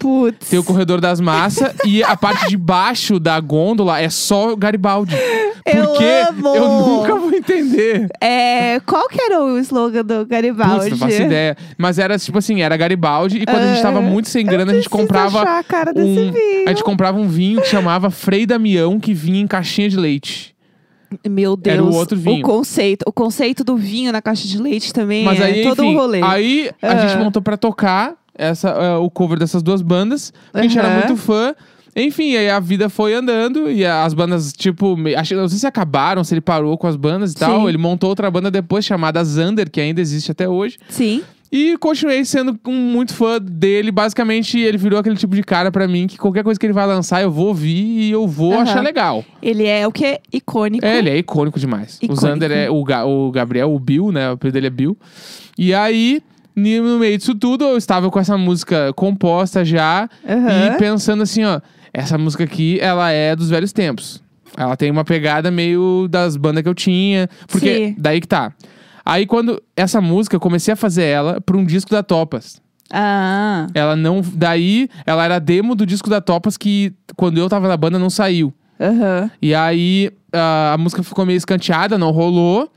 Putz. 0.00 0.48
Tem 0.48 0.58
o 0.58 0.64
corredor 0.64 0.98
das 1.00 1.20
massas 1.20 1.74
e 1.84 2.02
a 2.02 2.16
parte 2.16 2.48
de 2.48 2.56
baixo 2.56 3.20
da 3.20 3.38
gôndola 3.38 4.00
é 4.00 4.08
só 4.08 4.56
Garibaldi. 4.56 5.14
Eu 5.66 5.86
Porque 5.88 6.04
amo! 6.28 6.56
eu 6.56 6.68
nunca 6.68 7.14
vou 7.16 7.32
entender. 7.34 8.08
É, 8.18 8.80
qual 8.80 9.06
que 9.08 9.20
era 9.20 9.44
o 9.44 9.58
slogan 9.58 10.02
do 10.02 10.24
Garibaldi? 10.24 10.88
Putz, 10.88 10.90
não 10.92 11.06
faço 11.08 11.20
ideia. 11.22 11.54
Mas 11.76 11.98
era 11.98 12.18
tipo 12.18 12.38
assim, 12.38 12.62
era 12.62 12.74
Garibaldi 12.78 13.42
e 13.42 13.44
quando 13.44 13.60
a 13.62 13.66
gente 13.74 13.82
tava 13.82 13.98
Ah, 13.98 14.02
muito 14.02 14.30
sem 14.30 14.42
eu 14.46 14.50
grana, 14.50 14.72
a 14.72 14.74
gente 14.74 14.88
comprava 14.88 15.42
a 15.42 15.62
cara 15.62 15.92
desse 15.92 16.08
um, 16.08 16.32
vinho. 16.32 16.64
a 16.66 16.70
gente 16.70 16.82
comprava 16.82 17.18
um 17.18 17.28
vinho 17.28 17.60
que 17.60 17.68
chamava 17.68 18.08
Frei 18.10 18.46
Damião 18.46 18.98
que 18.98 19.12
vinha 19.12 19.38
em 19.42 19.46
caixinha 19.46 19.88
de 19.90 19.98
leite. 19.98 20.56
Meu 21.28 21.56
Deus. 21.56 21.74
Era 21.74 21.84
o 21.84 21.92
outro 21.92 22.16
vinho. 22.16 22.38
O 22.38 22.42
conceito. 22.42 23.02
O 23.04 23.12
conceito 23.12 23.64
do 23.64 23.76
vinho 23.76 24.12
na 24.12 24.22
caixa 24.22 24.46
de 24.46 24.56
leite 24.62 24.92
também 24.92 25.24
Mas 25.24 25.40
é 25.40 25.44
aí, 25.44 25.62
todo 25.64 25.82
enfim, 25.84 25.94
um 25.94 25.98
rolê. 25.98 26.22
aí 26.22 26.70
a 26.80 26.92
Ah. 26.92 26.96
gente 27.08 27.18
montou 27.18 27.42
pra 27.42 27.56
tocar 27.56 28.14
essa, 28.34 28.68
é, 28.70 28.96
o 28.96 29.10
cover 29.10 29.38
dessas 29.38 29.62
duas 29.62 29.82
bandas. 29.82 30.32
A 30.52 30.62
gente 30.62 30.78
era 30.78 30.88
muito 30.90 31.16
fã. 31.16 31.54
Enfim, 31.96 32.36
aí 32.36 32.48
a 32.48 32.60
vida 32.60 32.88
foi 32.88 33.12
andando 33.14 33.68
e 33.70 33.84
as 33.84 34.14
bandas, 34.14 34.52
tipo, 34.52 34.96
acho, 35.16 35.34
não 35.34 35.48
sei 35.48 35.58
se 35.58 35.66
acabaram, 35.66 36.22
se 36.22 36.32
ele 36.32 36.40
parou 36.40 36.78
com 36.78 36.86
as 36.86 36.94
bandas 36.96 37.32
e 37.32 37.34
tal. 37.34 37.62
Sim. 37.62 37.68
Ele 37.68 37.78
montou 37.78 38.08
outra 38.08 38.30
banda 38.30 38.48
depois 38.50 38.84
chamada 38.84 39.22
Zander, 39.24 39.68
que 39.68 39.80
ainda 39.80 40.00
existe 40.00 40.30
até 40.30 40.48
hoje. 40.48 40.78
Sim. 40.88 41.22
E 41.52 41.76
continuei 41.78 42.24
sendo 42.24 42.56
um 42.68 42.72
muito 42.72 43.12
fã 43.12 43.40
dele. 43.42 43.90
Basicamente, 43.90 44.56
ele 44.56 44.78
virou 44.78 45.00
aquele 45.00 45.16
tipo 45.16 45.34
de 45.34 45.42
cara 45.42 45.72
pra 45.72 45.88
mim 45.88 46.06
que 46.06 46.16
qualquer 46.16 46.44
coisa 46.44 46.60
que 46.60 46.64
ele 46.64 46.72
vai 46.72 46.86
lançar 46.86 47.22
eu 47.22 47.30
vou 47.32 47.48
ouvir 47.48 47.74
e 47.74 48.10
eu 48.12 48.24
vou 48.28 48.52
Aham. 48.52 48.62
achar 48.62 48.80
legal. 48.84 49.24
Ele 49.42 49.66
é 49.66 49.84
o 49.84 49.90
que? 49.90 50.20
Icônico. 50.32 50.86
É, 50.86 50.98
ele 50.98 51.10
é 51.10 51.18
icônico 51.18 51.58
demais. 51.58 51.96
Icônico. 52.00 52.14
O 52.14 52.16
Zander 52.16 52.52
é 52.52 52.70
o, 52.70 52.84
Ga- 52.84 53.04
o 53.04 53.32
Gabriel, 53.32 53.74
o 53.74 53.80
Bill, 53.80 54.12
né? 54.12 54.30
O 54.30 54.34
apelido 54.34 54.54
dele 54.54 54.68
é 54.68 54.70
Bill. 54.70 54.96
E 55.58 55.74
aí, 55.74 56.22
ni- 56.54 56.80
no 56.80 56.98
meio 56.98 57.16
disso 57.18 57.34
tudo, 57.34 57.64
eu 57.64 57.76
estava 57.76 58.10
com 58.10 58.18
essa 58.18 58.36
música 58.38 58.92
composta 58.94 59.64
já 59.64 60.08
Aham. 60.28 60.66
e 60.74 60.78
pensando 60.78 61.22
assim, 61.22 61.44
ó, 61.44 61.60
essa 61.92 62.16
música 62.18 62.44
aqui, 62.44 62.78
ela 62.80 63.10
é 63.10 63.34
dos 63.34 63.48
velhos 63.50 63.72
tempos. 63.72 64.22
Ela 64.56 64.76
tem 64.76 64.90
uma 64.90 65.04
pegada 65.04 65.50
meio 65.50 66.08
das 66.10 66.36
bandas 66.36 66.62
que 66.62 66.68
eu 66.68 66.74
tinha. 66.74 67.28
Porque 67.48 67.88
Sim. 67.88 67.94
daí 67.98 68.20
que 68.20 68.26
tá. 68.28 68.52
Aí 69.04 69.24
quando 69.26 69.62
essa 69.76 70.00
música, 70.00 70.34
eu 70.36 70.40
comecei 70.40 70.72
a 70.74 70.76
fazer 70.76 71.04
ela 71.04 71.40
pra 71.40 71.56
um 71.56 71.64
disco 71.64 71.90
da 71.90 72.02
Topas. 72.02 72.60
Ah. 72.92 73.68
Ela 73.74 73.94
não. 73.94 74.20
Daí, 74.34 74.88
ela 75.06 75.24
era 75.24 75.38
demo 75.38 75.74
do 75.76 75.86
disco 75.86 76.10
da 76.10 76.20
Topas 76.20 76.56
que, 76.56 76.92
quando 77.16 77.38
eu 77.38 77.48
tava 77.48 77.68
na 77.68 77.76
banda, 77.76 77.98
não 77.98 78.10
saiu. 78.10 78.52
Aham. 78.80 79.30
E 79.40 79.54
aí 79.54 80.10
a, 80.32 80.72
a 80.74 80.78
música 80.78 81.02
ficou 81.04 81.24
meio 81.24 81.36
escanteada, 81.36 81.96
não 81.96 82.10
rolou. 82.10 82.70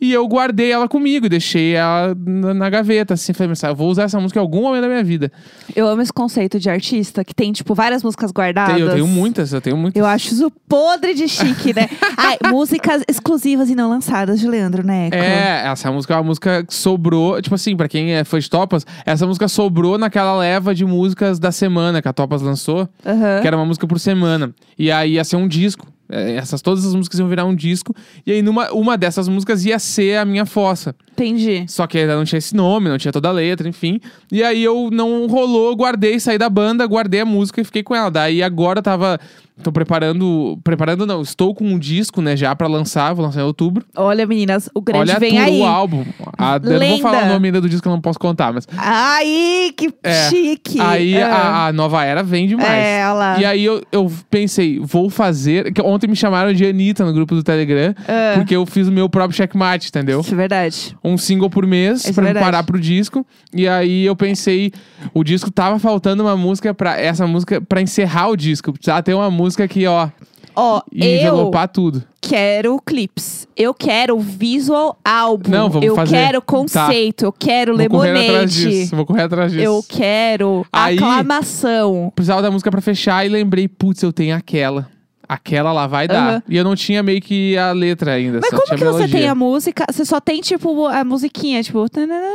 E 0.00 0.12
eu 0.12 0.26
guardei 0.26 0.72
ela 0.72 0.88
comigo 0.88 1.26
e 1.26 1.28
deixei 1.28 1.74
ela 1.74 2.16
na, 2.26 2.54
na 2.54 2.70
gaveta, 2.70 3.14
assim. 3.14 3.32
Falei, 3.34 3.48
mas 3.50 3.62
eu 3.62 3.74
vou 3.74 3.90
usar 3.90 4.04
essa 4.04 4.18
música 4.18 4.38
em 4.38 4.42
algum 4.42 4.62
momento 4.62 4.82
da 4.82 4.88
minha 4.88 5.04
vida. 5.04 5.30
Eu 5.76 5.86
amo 5.86 6.00
esse 6.00 6.12
conceito 6.12 6.58
de 6.58 6.70
artista 6.70 7.22
que 7.22 7.34
tem, 7.34 7.52
tipo, 7.52 7.74
várias 7.74 8.02
músicas 8.02 8.30
guardadas. 8.32 8.74
Tem- 8.76 8.82
eu 8.82 8.90
tenho 8.90 9.06
muitas, 9.06 9.52
eu 9.52 9.60
tenho 9.60 9.76
muitas. 9.76 10.00
Eu 10.00 10.06
acho 10.06 10.32
isso 10.32 10.50
podre 10.66 11.12
de 11.14 11.28
chique, 11.28 11.74
né? 11.74 11.86
Ai, 12.16 12.38
músicas 12.50 13.02
exclusivas 13.06 13.68
e 13.68 13.74
não 13.74 13.90
lançadas 13.90 14.40
de 14.40 14.48
Leandro 14.48 14.82
Neco. 14.82 15.14
É, 15.16 15.66
essa 15.66 15.92
música 15.92 16.14
é 16.14 16.16
uma 16.16 16.22
música 16.24 16.64
que 16.64 16.72
sobrou. 16.74 17.40
Tipo 17.42 17.54
assim, 17.54 17.76
pra 17.76 17.86
quem 17.88 18.12
é 18.14 18.24
fã 18.24 18.38
de 18.38 18.48
Topas, 18.48 18.86
essa 19.04 19.26
música 19.26 19.48
sobrou 19.48 19.98
naquela 19.98 20.36
leva 20.38 20.74
de 20.74 20.84
músicas 20.86 21.38
da 21.38 21.52
semana 21.52 22.00
que 22.00 22.08
a 22.08 22.12
Topas 22.12 22.40
lançou, 22.40 22.88
Aham. 23.04 23.40
que 23.42 23.46
era 23.46 23.56
uma 23.56 23.66
música 23.66 23.86
por 23.86 24.00
semana. 24.00 24.54
E 24.78 24.90
aí 24.90 25.12
ia 25.14 25.24
ser 25.24 25.36
um 25.36 25.46
disco. 25.46 25.86
É, 26.10 26.36
Essas, 26.36 26.60
todas 26.60 26.84
as 26.84 26.94
músicas 26.94 27.18
iam 27.18 27.28
virar 27.28 27.44
um 27.44 27.54
disco. 27.54 27.94
E 28.26 28.32
aí, 28.32 28.42
numa, 28.42 28.70
uma 28.72 28.98
dessas 28.98 29.28
músicas 29.28 29.64
ia 29.64 29.78
ser 29.78 30.18
a 30.18 30.24
minha 30.24 30.44
fossa. 30.44 30.94
Entendi. 31.12 31.64
Só 31.68 31.86
que 31.86 31.98
ainda 31.98 32.16
não 32.16 32.24
tinha 32.24 32.38
esse 32.38 32.54
nome, 32.54 32.88
não 32.88 32.98
tinha 32.98 33.12
toda 33.12 33.28
a 33.28 33.32
letra, 33.32 33.68
enfim. 33.68 34.00
E 34.32 34.42
aí 34.42 34.62
eu 34.62 34.88
não 34.90 35.26
rolou, 35.26 35.74
guardei, 35.76 36.18
saí 36.18 36.38
da 36.38 36.48
banda, 36.48 36.86
guardei 36.86 37.20
a 37.20 37.24
música 37.24 37.60
e 37.60 37.64
fiquei 37.64 37.82
com 37.82 37.94
ela. 37.94 38.10
Daí 38.10 38.42
agora 38.42 38.80
eu 38.80 38.82
tava. 38.82 39.20
Tô 39.62 39.70
preparando. 39.70 40.58
Preparando, 40.64 41.06
não. 41.06 41.20
Estou 41.20 41.54
com 41.54 41.64
um 41.64 41.78
disco, 41.78 42.22
né, 42.22 42.34
já 42.36 42.54
pra 42.56 42.66
lançar. 42.66 43.12
Vou 43.12 43.24
lançar 43.24 43.40
em 43.40 43.44
outubro. 43.44 43.84
Olha, 43.94 44.26
meninas, 44.26 44.70
o 44.74 44.80
grande 44.80 45.02
Olha 45.02 45.16
a 45.16 45.18
vem 45.18 45.32
tour, 45.34 45.42
aí. 45.42 45.60
o 45.60 45.64
álbum. 45.66 46.04
A, 46.38 46.58
eu 46.62 46.80
não 46.80 46.88
vou 46.88 46.98
falar 47.00 47.24
o 47.24 47.28
nome 47.28 47.48
ainda 47.48 47.60
do 47.60 47.68
disco, 47.68 47.86
eu 47.86 47.92
não 47.92 48.00
posso 48.00 48.18
contar, 48.18 48.52
mas. 48.54 48.66
Ai, 48.76 49.70
que 49.76 49.92
É. 50.02 50.28
chique. 50.30 50.80
Aí 50.80 51.20
Ah. 51.20 51.34
a, 51.36 51.66
a 51.66 51.72
nova 51.72 52.02
era 52.04 52.22
vem 52.22 52.46
demais. 52.48 52.70
É, 52.70 53.06
lá. 53.12 53.38
E 53.38 53.44
aí 53.44 53.62
eu, 53.62 53.82
eu 53.92 54.10
pensei, 54.30 54.78
vou 54.78 55.10
fazer. 55.10 55.72
que 55.74 55.82
Ontem 55.82 56.06
me 56.06 56.16
chamaram 56.16 56.52
de 56.54 56.64
Anitta 56.64 57.04
no 57.04 57.12
grupo 57.12 57.34
do 57.34 57.42
Telegram, 57.42 57.94
Ah. 58.08 58.32
porque 58.36 58.56
eu 58.56 58.64
fiz 58.64 58.88
o 58.88 58.92
meu 58.92 59.08
próprio 59.10 59.36
checkmate, 59.36 59.88
entendeu? 59.88 60.20
Isso 60.20 60.32
é 60.32 60.36
verdade. 60.36 60.96
Um 61.04 61.18
single 61.18 61.50
por 61.50 61.66
mês 61.66 62.00
Isso 62.00 62.10
é 62.10 62.12
pra 62.12 62.22
me 62.22 62.26
verdade. 62.28 62.44
parar 62.46 62.62
pro 62.62 62.80
disco. 62.80 63.26
E 63.52 63.68
aí 63.68 64.06
eu 64.06 64.16
pensei, 64.16 64.72
o 65.12 65.22
disco 65.22 65.50
tava 65.50 65.78
faltando 65.78 66.22
uma 66.22 66.36
música 66.36 66.72
para 66.72 66.98
essa 66.98 67.26
música 67.26 67.60
pra 67.60 67.82
encerrar 67.82 68.28
o 68.28 68.36
disco. 68.36 68.72
Precisava 68.72 69.02
ter 69.02 69.12
uma 69.12 69.30
música 69.30 69.39
que, 69.68 69.86
ó, 69.86 70.08
Ó, 70.54 70.82
e 70.92 71.04
eu 71.04 71.18
envelopar 71.20 71.68
tudo. 71.68 72.02
quero 72.20 72.80
clips. 72.84 73.46
Eu 73.56 73.72
quero 73.72 74.18
visual 74.18 74.98
álbum. 75.04 75.50
Não, 75.50 75.70
vamos 75.70 75.86
eu 75.86 75.94
fazer. 75.94 76.16
quero 76.16 76.40
Tá. 76.40 76.46
conceito. 76.46 77.24
Eu 77.24 77.32
quero 77.32 77.76
Vou 77.76 77.88
correr 77.88 78.10
atrás 78.10 78.26
lemonade. 78.26 78.52
disso. 78.70 78.96
Vou 78.96 79.06
correr 79.06 79.22
atrás 79.22 79.52
disso. 79.52 79.64
Eu 79.64 79.84
quero 79.88 80.66
Aí- 80.72 80.96
aclamação. 80.96 82.12
Precisava 82.14 82.42
da 82.42 82.50
música 82.50 82.70
pra 82.70 82.80
fechar 82.80 83.24
e 83.24 83.28
lembrei, 83.28 83.68
putz, 83.68 84.02
eu 84.02 84.12
tenho 84.12 84.34
aquela. 84.36 84.88
Aquela 85.32 85.72
lá 85.72 85.86
vai 85.86 86.08
dar. 86.08 86.28
Aham. 86.28 86.42
E 86.48 86.56
eu 86.56 86.64
não 86.64 86.74
tinha 86.74 87.04
meio 87.04 87.20
que 87.20 87.56
a 87.56 87.70
letra 87.70 88.14
ainda. 88.14 88.40
Mas 88.42 88.50
como 88.50 88.62
que 88.64 88.70
você 88.78 88.84
melodia. 88.84 89.08
tem 89.20 89.28
a 89.28 89.34
música? 89.34 89.84
Você 89.88 90.04
só 90.04 90.20
tem, 90.20 90.40
tipo, 90.40 90.86
a 90.86 91.04
musiquinha, 91.04 91.62
tipo... 91.62 91.86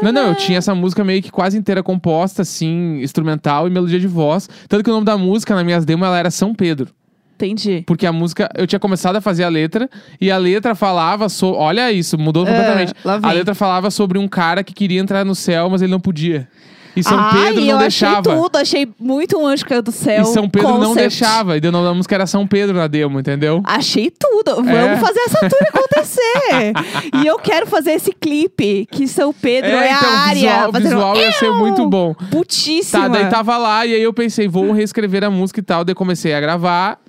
Não, 0.01 0.13
não, 0.13 0.27
eu 0.29 0.35
tinha 0.35 0.57
essa 0.59 0.73
música 0.73 1.03
meio 1.03 1.21
que 1.21 1.29
quase 1.29 1.57
inteira 1.57 1.83
composta, 1.83 2.41
assim, 2.43 3.01
instrumental 3.01 3.67
e 3.67 3.69
melodia 3.69 3.99
de 3.99 4.07
voz. 4.07 4.47
Tanto 4.69 4.81
que 4.81 4.89
o 4.89 4.93
nome 4.93 5.05
da 5.05 5.17
música, 5.17 5.53
nas 5.53 5.65
minhas 5.65 5.83
demos, 5.83 6.07
ela 6.07 6.17
era 6.17 6.31
São 6.31 6.55
Pedro. 6.55 6.87
Entendi. 7.35 7.83
Porque 7.85 8.05
a 8.05 8.13
música, 8.13 8.49
eu 8.55 8.65
tinha 8.65 8.79
começado 8.79 9.17
a 9.17 9.21
fazer 9.21 9.43
a 9.43 9.49
letra, 9.49 9.89
e 10.21 10.31
a 10.31 10.37
letra 10.37 10.73
falava 10.73 11.27
sobre. 11.27 11.59
Olha 11.59 11.91
isso, 11.91 12.17
mudou 12.17 12.43
Ah, 12.43 12.47
completamente. 12.47 12.93
vem. 13.03 13.19
A 13.21 13.31
letra 13.33 13.53
falava 13.53 13.91
sobre 13.91 14.17
um 14.17 14.25
cara 14.25 14.63
que 14.63 14.73
queria 14.73 15.01
entrar 15.01 15.25
no 15.25 15.35
céu, 15.35 15.69
mas 15.69 15.81
ele 15.81 15.91
não 15.91 15.99
podia. 15.99 16.47
E 16.95 17.03
São 17.03 17.17
Ai, 17.19 17.47
Pedro 17.47 17.61
eu 17.61 17.73
não 17.73 17.77
deixava. 17.79 18.19
achei 18.29 18.41
tudo. 18.41 18.55
Achei 18.57 18.87
muito 18.99 19.37
um 19.37 19.45
anjo 19.45 19.65
caiu 19.65 19.81
do 19.81 19.91
céu. 19.91 20.21
E 20.21 20.25
São 20.25 20.49
Pedro 20.49 20.69
não 20.69 20.77
concept. 20.89 20.99
deixava. 20.99 21.57
E 21.57 21.59
o 21.59 21.71
nome 21.71 21.85
da 21.87 21.93
música 21.93 22.15
era 22.15 22.25
São 22.25 22.47
Pedro 22.47 22.75
na 22.75 22.87
demo, 22.87 23.19
entendeu? 23.19 23.61
Achei 23.65 24.09
tudo. 24.11 24.55
Vamos 24.55 24.71
É. 24.71 24.97
fazer 24.97 25.19
essa 25.19 25.39
tour 25.49 25.59
acontecer. 25.67 26.73
e 27.21 27.27
eu 27.27 27.37
quero 27.37 27.67
fazer 27.67 27.91
esse 27.91 28.11
clipe, 28.13 28.87
que 28.91 29.07
São 29.07 29.33
Pedro 29.33 29.69
é, 29.71 29.91
então, 29.91 30.09
a 30.09 30.19
área. 30.19 30.67
visual, 30.71 30.71
visual 30.73 31.17
ia 31.17 31.31
ser 31.33 31.51
muito 31.51 31.87
bom. 31.89 32.13
Putíssima. 32.31 33.03
Tá, 33.03 33.07
daí 33.09 33.29
tava 33.29 33.57
lá, 33.57 33.85
e 33.85 33.93
aí 33.93 34.01
eu 34.01 34.13
pensei, 34.13 34.47
vou 34.47 34.71
reescrever 34.71 35.23
a 35.23 35.29
música 35.29 35.59
e 35.59 35.63
tal. 35.63 35.83
Daí 35.83 35.93
comecei 35.95 36.33
a 36.33 36.39
gravar. 36.39 36.99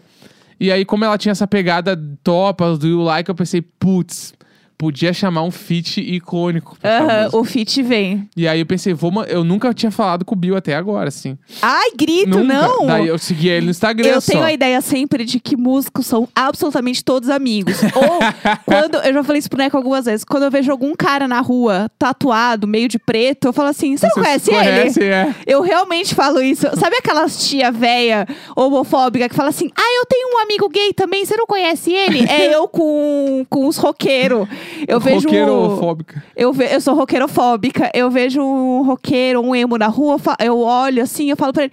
E 0.58 0.72
aí, 0.72 0.84
como 0.86 1.04
ela 1.04 1.18
tinha 1.18 1.32
essa 1.32 1.46
pegada 1.46 2.00
topas 2.24 2.78
do 2.78 2.86
You 2.88 3.02
Like, 3.02 3.28
eu 3.28 3.34
pensei, 3.34 3.60
putz, 3.60 4.32
podia 4.78 5.12
chamar 5.12 5.42
um 5.42 5.50
feat 5.50 6.00
icônico. 6.00 6.76
Aham, 6.84 7.30
o 7.32 7.44
feat 7.44 7.82
vem. 7.82 8.28
E 8.36 8.46
aí 8.46 8.60
eu 8.60 8.66
pensei, 8.66 8.92
vou 8.94 9.10
ma- 9.10 9.24
eu 9.24 9.42
nunca 9.44 9.72
tinha 9.72 9.90
falado 9.90 10.24
com 10.24 10.34
o 10.34 10.38
Bill 10.38 10.56
até 10.56 10.74
agora, 10.74 11.08
assim. 11.08 11.38
Ai, 11.62 11.90
grito, 11.96 12.28
nunca. 12.38 12.44
não! 12.54 12.86
Daí 12.86 13.06
eu 13.08 13.18
segui 13.18 13.48
ele 13.48 13.66
no 13.66 13.70
Instagram 13.70 14.08
Eu 14.08 14.20
só. 14.20 14.32
tenho 14.32 14.44
a 14.44 14.52
ideia 14.52 14.80
sempre 14.80 15.24
de 15.24 15.40
que 15.40 15.56
músicos 15.56 16.06
são 16.06 16.28
absolutamente 16.34 17.04
todos 17.04 17.28
amigos. 17.30 17.76
Ou 17.82 18.18
quando. 18.66 18.96
Eu 18.96 19.12
já 19.14 19.24
falei 19.24 19.38
isso 19.38 19.48
pro 19.50 19.58
Neco 19.58 19.76
algumas 19.76 20.04
vezes. 20.04 20.24
Quando 20.24 20.42
eu 20.44 20.50
vejo 20.50 20.70
algum 20.70 20.94
cara 20.94 21.26
na 21.26 21.40
rua 21.40 21.90
tatuado, 21.98 22.66
meio 22.66 22.88
de 22.88 22.98
preto, 22.98 23.48
eu 23.48 23.52
falo 23.52 23.68
assim: 23.68 23.96
você 23.96 24.06
não 24.06 24.14
conhece 24.22 24.50
ele? 24.52 25.04
é. 25.04 25.34
Eu 25.46 25.62
realmente 25.62 26.14
falo 26.14 26.40
isso. 26.42 26.66
Sabe 26.76 26.96
aquelas 26.96 27.48
tia 27.48 27.70
véia 27.72 28.26
homofóbica 28.54 29.28
que 29.28 29.34
fala 29.34 29.48
assim: 29.50 29.70
Ah, 29.76 29.98
eu 30.00 30.06
tenho 30.06 30.34
um 30.34 30.38
amigo 30.40 30.68
gay 30.68 30.92
também, 30.92 31.24
você 31.24 31.36
não 31.36 31.46
conhece 31.46 31.92
ele? 31.92 32.24
é 32.28 32.54
eu 32.54 32.66
com, 32.68 33.46
com 33.48 33.66
os 33.66 33.76
roqueiros. 33.76 34.46
Eu 34.86 35.00
vejo. 35.00 35.26
Roqueiro 35.26 35.52
homofóbica. 35.52 36.22
Eu, 36.36 36.52
ve 36.52 36.64
eu 36.64 36.80
sou 36.80 36.94
roqueirofóbica. 36.94 37.90
Eu 37.94 38.10
vejo 38.10 38.42
um 38.42 38.82
roqueiro, 38.82 39.40
um 39.40 39.54
emo 39.54 39.76
na 39.78 39.88
rua, 39.88 40.18
eu 40.40 40.58
olho 40.58 41.02
assim, 41.02 41.30
eu 41.30 41.36
falo 41.36 41.52
pra 41.52 41.64
ele. 41.64 41.72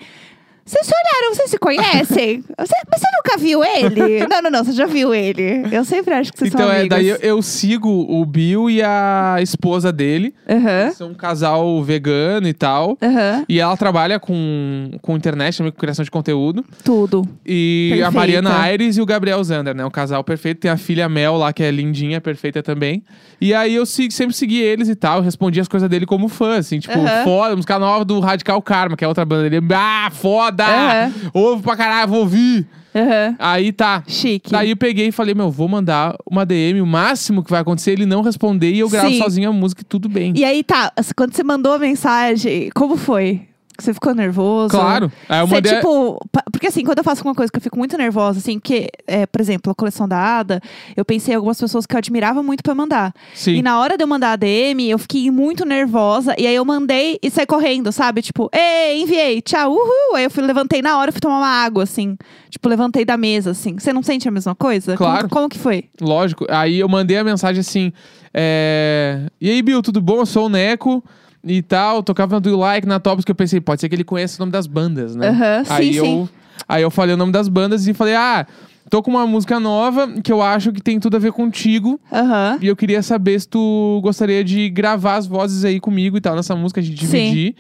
Vocês 0.66 0.86
se 0.88 0.94
olharam, 0.94 1.36
vocês 1.36 1.50
se 1.50 1.58
conhecem? 1.58 2.42
Você- 2.58 2.74
mas 2.90 3.02
você 3.02 3.08
nunca 3.18 3.38
viu 3.38 3.64
ele? 3.64 4.26
não, 4.28 4.42
não, 4.42 4.52
não, 4.52 4.64
você 4.64 4.72
já 4.72 4.86
viu 4.86 5.14
ele. 5.14 5.64
Eu 5.72 5.84
sempre 5.84 6.14
acho 6.14 6.32
que 6.32 6.40
vocês 6.40 6.54
Então 6.54 6.66
são 6.66 6.72
é, 6.72 6.80
amigos. 6.80 6.90
daí 6.98 7.08
eu, 7.10 7.16
eu 7.18 7.42
sigo 7.42 7.90
o 7.90 8.26
Bill 8.26 8.70
e 8.70 8.82
a 8.82 9.38
esposa 9.42 9.92
dele. 9.92 10.34
Aham, 10.50 10.92
São 10.92 11.10
um 11.10 11.14
casal 11.14 11.82
vegano 11.84 12.48
e 12.48 12.54
tal. 12.54 12.98
aham, 13.02 13.44
E 13.50 13.60
ela 13.60 13.76
trabalha 13.76 14.20
com, 14.20 14.92
com 15.02 15.18
internet, 15.18 15.58
também 15.58 15.72
com 15.72 15.78
criação 15.80 16.06
de 16.06 16.12
conteúdo. 16.12 16.64
tudo. 16.84 17.24
E 17.46 17.90
a 17.94 17.96
Perfeita. 17.96 18.12
Mariana 18.12 18.60
Aires 18.60 18.96
e 18.98 19.02
o 19.02 19.06
Gabriel 19.06 19.44
Zander, 19.44 19.76
né? 19.76 19.84
Um 19.86 19.90
casal 19.92 20.24
perfeito. 20.24 20.60
Tem 20.62 20.72
a 20.72 20.78
filha 20.78 21.10
Mel 21.10 21.36
lá, 21.36 21.52
que 21.52 21.64
é 21.64 21.72
lindinha, 21.72 22.22
perfeita 22.22 22.62
também. 22.64 23.04
E 23.42 23.54
aí 23.54 23.74
eu 23.76 23.86
sigo- 23.86 24.14
sempre 24.14 24.34
segui 24.36 24.62
eles 24.62 24.88
e 24.88 24.96
tal. 24.96 25.18
Eu 25.18 25.24
respondi 25.24 25.60
as 25.60 25.68
coisas 25.68 25.90
dele 25.90 26.06
como 26.06 26.28
fã, 26.30 26.58
assim. 26.58 26.80
Tipo, 26.80 26.98
Aham. 27.00 27.24
foda, 27.24 27.56
música 27.56 27.78
nova 27.80 28.06
do 28.06 28.20
Radical 28.20 28.62
Karma, 28.62 28.96
que 28.96 29.04
é 29.04 29.08
outra 29.08 29.26
banda 29.26 29.50
dele. 29.50 29.66
Ah, 29.74 30.10
foda! 30.12 30.53
Aham. 30.62 31.14
Ouve 31.34 31.64
pra 31.64 31.76
caralho, 31.76 32.10
vou 32.10 32.20
ouvir. 32.22 32.68
Aham. 32.96 33.36
Aí 33.40 33.72
tá. 33.72 34.04
Chique. 34.08 34.52
Daí 34.52 34.70
eu 34.70 34.78
peguei 34.78 35.08
e 35.08 35.12
falei, 35.12 35.34
meu, 35.34 35.50
vou 35.50 35.68
mandar 35.68 36.16
uma 36.30 36.46
DM. 36.46 36.82
O 36.82 36.86
máximo 36.86 37.44
que 37.44 37.50
vai 37.50 37.62
acontecer 37.62 37.92
é 37.92 37.94
ele 37.94 38.06
não 38.06 38.22
responder 38.22 38.72
e 38.72 38.80
eu 38.80 38.90
gravo 38.90 39.10
Sim. 39.10 39.18
sozinho 39.18 39.50
a 39.50 39.54
música 39.54 39.82
e 39.82 39.86
tudo 39.86 40.08
bem. 40.08 40.34
E 40.36 40.46
aí, 40.46 40.64
tá, 40.64 40.92
quando 41.16 41.34
você 41.34 41.44
mandou 41.44 41.74
a 41.74 41.80
mensagem, 41.80 42.70
como 42.76 42.96
foi? 42.96 43.48
Você 43.80 43.94
ficou 43.94 44.14
nervoso? 44.14 44.70
Claro. 44.70 45.12
Eu 45.30 45.48
Você, 45.48 45.62
tipo, 45.62 46.20
porque 46.52 46.68
assim, 46.68 46.84
quando 46.84 47.00
eu 47.00 47.04
faço 47.04 47.22
alguma 47.22 47.36
coisa 47.36 47.52
que 47.52 47.58
eu 47.58 47.62
fico 47.62 47.78
muito 47.78 47.98
nervosa, 47.98 48.40
assim, 48.40 48.60
que, 48.60 48.90
é, 49.08 49.26
por 49.26 49.42
exemplo, 49.42 49.72
a 49.72 49.76
coleção 49.76 50.08
da 50.08 50.18
Ada, 50.18 50.62
eu 50.96 51.04
pensei 51.04 51.34
em 51.34 51.38
algumas 51.38 51.60
pessoas 51.60 51.86
que 51.86 51.96
eu 51.96 51.98
admirava 51.98 52.44
muito 52.44 52.64
pra 52.64 52.76
mandar. 52.76 53.14
Sim. 53.34 53.56
E 53.56 53.62
na 53.62 53.80
hora 53.80 53.98
de 53.98 54.04
eu 54.04 54.08
mandar 54.08 54.34
a 54.34 54.36
DM, 54.36 54.90
eu 54.90 55.00
fiquei 55.00 55.30
muito 55.32 55.66
nervosa. 55.66 56.36
E 56.38 56.46
aí 56.46 56.56
eu 56.56 56.64
mandei 56.64 57.18
e 57.22 57.30
saí 57.32 57.46
correndo, 57.46 57.92
sabe? 57.92 58.22
Tipo, 58.22 58.50
ei, 58.54 59.02
enviei, 59.02 59.42
tchau, 59.42 59.72
uhul. 59.72 60.16
Aí 60.16 60.24
eu 60.24 60.30
fui, 60.30 60.44
levantei 60.44 60.82
na 60.82 60.98
hora 60.98 61.10
e 61.10 61.12
fui 61.12 61.22
tomar 61.22 61.40
uma 61.40 61.48
água, 61.48 61.84
assim. 61.84 62.18
Tipo, 62.50 62.70
levantei 62.70 63.04
da 63.04 63.18
mesa, 63.18 63.52
assim. 63.52 63.78
Você 63.80 63.92
não 63.92 64.04
sente 64.04 64.28
a 64.28 64.32
mesma 64.32 64.54
coisa? 64.54 64.96
Claro. 64.96 65.28
Como, 65.28 65.30
como 65.30 65.50
que 65.50 65.58
foi? 65.58 65.86
Lógico. 66.00 66.46
Aí 66.50 66.80
eu 66.80 66.88
mandei 66.88 67.18
a 67.18 67.24
mensagem 67.24 67.62
assim: 67.62 67.92
é... 68.34 69.28
E 69.42 69.50
aí, 69.50 69.62
Bill, 69.62 69.82
tudo 69.82 70.00
bom? 70.00 70.20
Eu 70.20 70.26
sou 70.26 70.46
o 70.46 70.50
Neco 70.50 71.04
e 71.44 71.62
tal. 71.62 72.02
Tocava 72.04 72.40
Do 72.40 72.50
You 72.50 72.58
Like 72.58 72.88
na 72.88 73.00
Tops, 73.00 73.26
que 73.26 73.32
eu 73.32 73.36
pensei, 73.36 73.60
pode 73.60 73.82
ser 73.82 73.90
que 73.90 73.96
ele 73.96 74.04
conheça 74.04 74.38
o 74.38 74.42
nome 74.42 74.52
das 74.52 74.68
bandas, 74.68 75.16
né? 75.16 75.30
Aham, 75.30 75.64
aí 75.70 75.94
sim, 75.94 75.98
eu, 75.98 76.06
sim. 76.06 76.30
Aí 76.68 76.82
eu 76.82 76.92
falei 76.92 77.16
o 77.16 77.18
nome 77.18 77.32
das 77.32 77.48
bandas 77.48 77.88
e 77.88 77.94
falei, 77.94 78.16
ah. 78.16 78.46
Tô 78.90 79.02
com 79.02 79.10
uma 79.10 79.26
música 79.26 79.60
nova 79.60 80.08
que 80.22 80.32
eu 80.32 80.40
acho 80.40 80.72
que 80.72 80.80
tem 80.80 81.00
tudo 81.00 81.16
a 81.16 81.20
ver 81.20 81.32
contigo. 81.32 82.00
Aham. 82.12 82.60
E 82.62 82.68
eu 82.68 82.76
queria 82.76 83.02
saber 83.02 83.40
se 83.40 83.48
tu 83.48 84.00
gostaria 84.04 84.44
de 84.44 84.70
gravar 84.70 85.16
as 85.16 85.26
vozes 85.26 85.66
aí 85.66 85.80
comigo 85.80 86.16
e 86.16 86.22
tal, 86.22 86.36
nessa 86.36 86.56
música, 86.56 86.80
a 86.80 86.84
gente 86.84 87.04
Sim. 87.08 87.56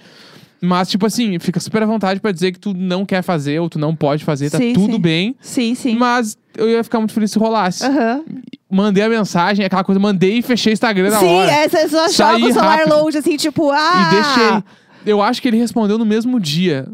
Mas, 0.65 0.89
tipo 0.89 1.05
assim, 1.05 1.37
fica 1.39 1.59
super 1.59 1.83
à 1.83 1.85
vontade 1.85 2.21
pra 2.21 2.31
dizer 2.31 2.53
que 2.53 2.59
tu 2.59 2.73
não 2.73 3.05
quer 3.05 3.21
fazer 3.21 3.59
ou 3.59 3.69
tu 3.69 3.77
não 3.77 3.93
pode 3.93 4.23
fazer, 4.23 4.49
tá 4.49 4.57
Sim, 4.57 4.71
tudo 4.71 4.93
sim. 4.93 5.01
bem. 5.01 5.35
Sim, 5.41 5.75
sim. 5.75 5.95
Mas 5.97 6.37
eu 6.55 6.69
ia 6.69 6.81
ficar 6.85 6.99
muito 6.99 7.13
feliz 7.13 7.31
se 7.31 7.37
rolasse. 7.37 7.83
Aham. 7.83 8.23
Mandei 8.71 9.03
a 9.03 9.09
mensagem, 9.09 9.65
aquela 9.65 9.83
coisa, 9.83 9.99
mandei 9.99 10.37
e 10.37 10.41
fechei 10.41 10.71
o 10.71 10.73
Instagram 10.73 11.09
na 11.09 11.19
Sim, 11.19 11.25
hora. 11.27 11.51
é, 11.51 11.67
você 11.67 11.89
só 11.89 12.07
joga 12.07 12.45
o 12.45 12.53
celular 12.53 12.77
rápido. 12.77 12.95
longe, 12.95 13.17
assim, 13.17 13.35
tipo, 13.35 13.69
ah. 13.71 14.09
E 14.09 14.15
deixei. 14.15 14.63
Eu 15.05 15.21
acho 15.21 15.41
que 15.41 15.49
ele 15.49 15.57
respondeu 15.57 15.97
no 15.97 16.05
mesmo 16.05 16.39
dia. 16.39 16.87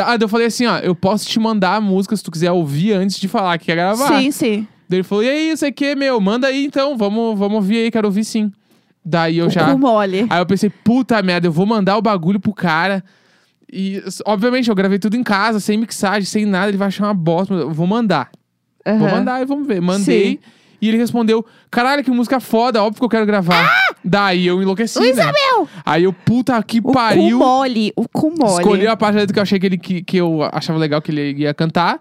Ah, 0.00 0.18
eu 0.20 0.28
falei 0.28 0.48
assim, 0.48 0.66
ó, 0.66 0.76
eu 0.80 0.94
posso 0.94 1.26
te 1.26 1.40
mandar 1.40 1.76
a 1.76 1.80
música 1.80 2.14
se 2.14 2.22
tu 2.22 2.30
quiser 2.30 2.52
ouvir 2.52 2.92
antes 2.92 3.16
de 3.18 3.26
falar 3.26 3.56
que 3.58 3.64
quer 3.64 3.76
gravar. 3.76 4.20
Sim, 4.20 4.30
sim. 4.30 4.68
Daí 4.86 4.98
ele 4.98 5.02
falou, 5.02 5.24
e 5.24 5.30
aí, 5.30 5.50
isso 5.50 5.64
aqui, 5.64 5.94
meu, 5.94 6.20
manda 6.20 6.46
aí 6.46 6.66
então, 6.66 6.94
vamos, 6.98 7.38
vamos 7.38 7.56
ouvir 7.56 7.78
aí, 7.78 7.90
quero 7.90 8.06
ouvir 8.06 8.24
sim. 8.24 8.52
Daí 9.04 9.38
eu 9.38 9.46
O 9.46 9.50
já. 9.50 9.76
mole. 9.76 10.26
Aí 10.30 10.40
eu 10.40 10.46
pensei, 10.46 10.70
puta 10.70 11.20
merda, 11.22 11.46
eu 11.46 11.52
vou 11.52 11.66
mandar 11.66 11.96
o 11.98 12.02
bagulho 12.02 12.40
pro 12.40 12.52
cara. 12.54 13.04
E, 13.70 14.02
obviamente, 14.24 14.68
eu 14.68 14.74
gravei 14.74 14.98
tudo 14.98 15.16
em 15.16 15.22
casa, 15.22 15.58
sem 15.60 15.76
mixagem, 15.76 16.24
sem 16.24 16.46
nada, 16.46 16.68
ele 16.68 16.76
vai 16.78 16.88
achar 16.88 17.04
uma 17.06 17.14
bosta. 17.14 17.52
mas 17.54 17.62
Eu 17.64 17.70
vou 17.70 17.86
mandar. 17.86 18.30
Vou 18.86 18.94
Aham. 19.08 19.16
mandar 19.18 19.42
e 19.42 19.44
vamos 19.44 19.66
ver. 19.66 19.80
Mandei. 19.80 20.32
Sim. 20.32 20.38
E 20.80 20.88
ele 20.88 20.98
respondeu: 20.98 21.44
Caralho, 21.70 22.04
que 22.04 22.10
música 22.10 22.38
foda, 22.40 22.82
óbvio 22.82 23.00
que 23.00 23.04
eu 23.04 23.08
quero 23.08 23.24
gravar. 23.26 23.68
Daí 24.04 24.46
eu 24.46 24.60
enlouqueci. 24.62 24.98
Luiz 24.98 25.16
né? 25.16 25.24
Aí 25.84 26.04
eu, 26.04 26.12
puta 26.12 26.62
que 26.62 26.78
O 26.84 26.92
pariu. 26.92 27.38
cu 27.38 27.44
mole. 27.44 27.92
O 27.96 28.06
cu 28.08 28.30
mole. 28.38 28.52
Escolhi 28.60 28.86
a 28.86 28.96
parte 28.96 29.26
que 29.32 29.38
eu 29.38 29.42
achei 29.42 29.58
que, 29.58 29.66
ele, 29.66 29.78
que, 29.78 30.02
que 30.02 30.16
eu 30.18 30.42
achava 30.52 30.78
legal 30.78 31.00
que 31.00 31.10
ele 31.10 31.32
ia 31.42 31.54
cantar. 31.54 31.98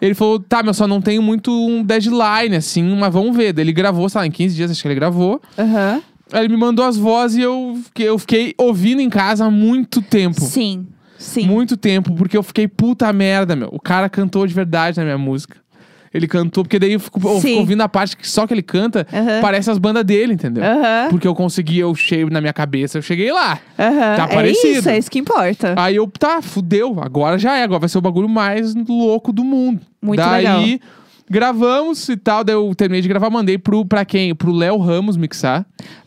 Ele 0.00 0.14
falou: 0.14 0.38
tá, 0.38 0.62
mas 0.62 0.76
só 0.76 0.86
não 0.86 1.00
tenho 1.00 1.22
muito 1.22 1.50
um 1.50 1.82
deadline, 1.82 2.54
assim, 2.56 2.82
mas 2.96 3.10
vamos 3.12 3.34
ver. 3.34 3.54
Daí 3.54 3.64
ele 3.64 3.72
gravou, 3.72 4.06
sei 4.08 4.20
lá, 4.20 4.26
em 4.26 4.30
15 4.30 4.54
dias, 4.54 4.70
acho 4.70 4.82
que 4.82 4.88
ele 4.88 4.94
gravou. 4.94 5.40
Aham. 5.58 6.02
Aí 6.32 6.40
ele 6.44 6.54
me 6.54 6.56
mandou 6.60 6.84
as 6.84 6.96
vozes 6.96 7.38
e 7.38 7.42
eu, 7.42 7.78
fiquei- 7.84 8.08
eu 8.08 8.18
fiquei 8.18 8.54
ouvindo 8.58 9.00
em 9.00 9.08
casa 9.08 9.44
há 9.46 9.50
muito 9.50 10.02
tempo. 10.02 10.40
Sim. 10.40 10.86
Sim. 11.18 11.46
Muito 11.46 11.76
tempo, 11.76 12.12
porque 12.14 12.36
eu 12.36 12.42
fiquei 12.42 12.68
puta 12.68 13.10
merda, 13.12 13.56
meu. 13.56 13.68
O 13.72 13.80
cara 13.80 14.08
cantou 14.08 14.46
de 14.46 14.52
verdade 14.52 14.98
na 14.98 15.04
minha 15.04 15.16
música. 15.18 15.56
Ele 16.12 16.26
cantou, 16.26 16.62
porque 16.64 16.78
daí 16.78 16.92
eu 16.94 17.00
fico, 17.00 17.18
eu 17.28 17.40
fico 17.40 17.60
ouvindo 17.60 17.82
a 17.82 17.88
parte 17.88 18.16
que 18.16 18.26
só 18.28 18.46
que 18.46 18.54
ele 18.54 18.62
canta, 18.62 19.06
parece 19.42 19.70
as 19.70 19.76
bandas 19.76 20.02
dele, 20.04 20.32
entendeu? 20.34 20.62
Porque 21.10 21.26
eu 21.28 21.34
consegui, 21.34 21.78
eu 21.78 21.94
cheio 21.94 22.30
na 22.30 22.40
minha 22.40 22.52
cabeça, 22.54 22.96
eu 22.96 23.02
cheguei 23.02 23.30
lá. 23.30 23.58
Tá 23.76 24.28
é 24.42 24.50
isso, 24.50 24.88
é 24.88 24.98
isso 24.98 25.10
que 25.10 25.18
importa. 25.18 25.74
Aí 25.76 25.96
eu, 25.96 26.06
tá, 26.06 26.40
fudeu. 26.40 26.98
Agora 27.02 27.38
já 27.38 27.56
é. 27.58 27.64
Agora 27.64 27.80
vai 27.80 27.88
ser 27.88 27.98
o 27.98 28.00
bagulho 28.00 28.28
mais 28.28 28.74
louco 28.74 29.30
do 29.32 29.44
mundo. 29.44 29.80
Muito 30.00 30.18
Daí, 30.20 30.44
legal. 30.44 30.62
gravamos 31.28 32.08
e 32.08 32.16
tal. 32.16 32.42
Daí 32.44 32.54
eu 32.54 32.74
terminei 32.74 33.02
de 33.02 33.08
gravar, 33.08 33.28
mandei 33.28 33.58
pro, 33.58 33.84
pra 33.84 34.04
quem? 34.04 34.34
Pro 34.34 34.52
Léo 34.52 34.78
Ramos 34.78 35.16
mixar. 35.16 35.66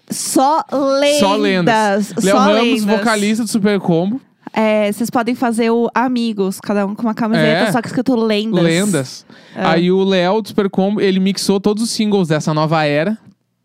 Só 0.10 0.64
lendas. 0.72 1.20
Só 1.20 1.36
lendas. 1.36 2.14
Léo 2.24 2.36
Só 2.36 2.40
Ramos, 2.40 2.64
lendas. 2.64 2.86
vocalista 2.86 3.44
do 3.44 3.50
Super 3.50 3.80
Combo. 3.80 4.20
É, 4.52 4.92
vocês 4.92 5.10
podem 5.12 5.36
fazer 5.36 5.70
o 5.70 5.90
Amigos, 5.94 6.60
cada 6.60 6.86
um 6.86 6.96
com 6.96 7.04
uma 7.04 7.14
camiseta, 7.14 7.70
É. 7.70 7.72
só 7.72 7.82
que 7.82 7.88
escrito 7.88 8.16
lendas. 8.16 8.64
Lendas. 8.64 9.26
É. 9.56 9.64
Aí 9.64 9.92
o 9.92 10.04
Léo 10.04 10.42
do 10.42 10.48
Super 10.48 10.70
Combo, 10.70 11.00
ele 11.00 11.20
mixou 11.20 11.60
todos 11.60 11.84
os 11.84 11.92
singles 11.92 12.28
dessa 12.30 12.52
nova 12.54 12.84
era. 12.84 13.16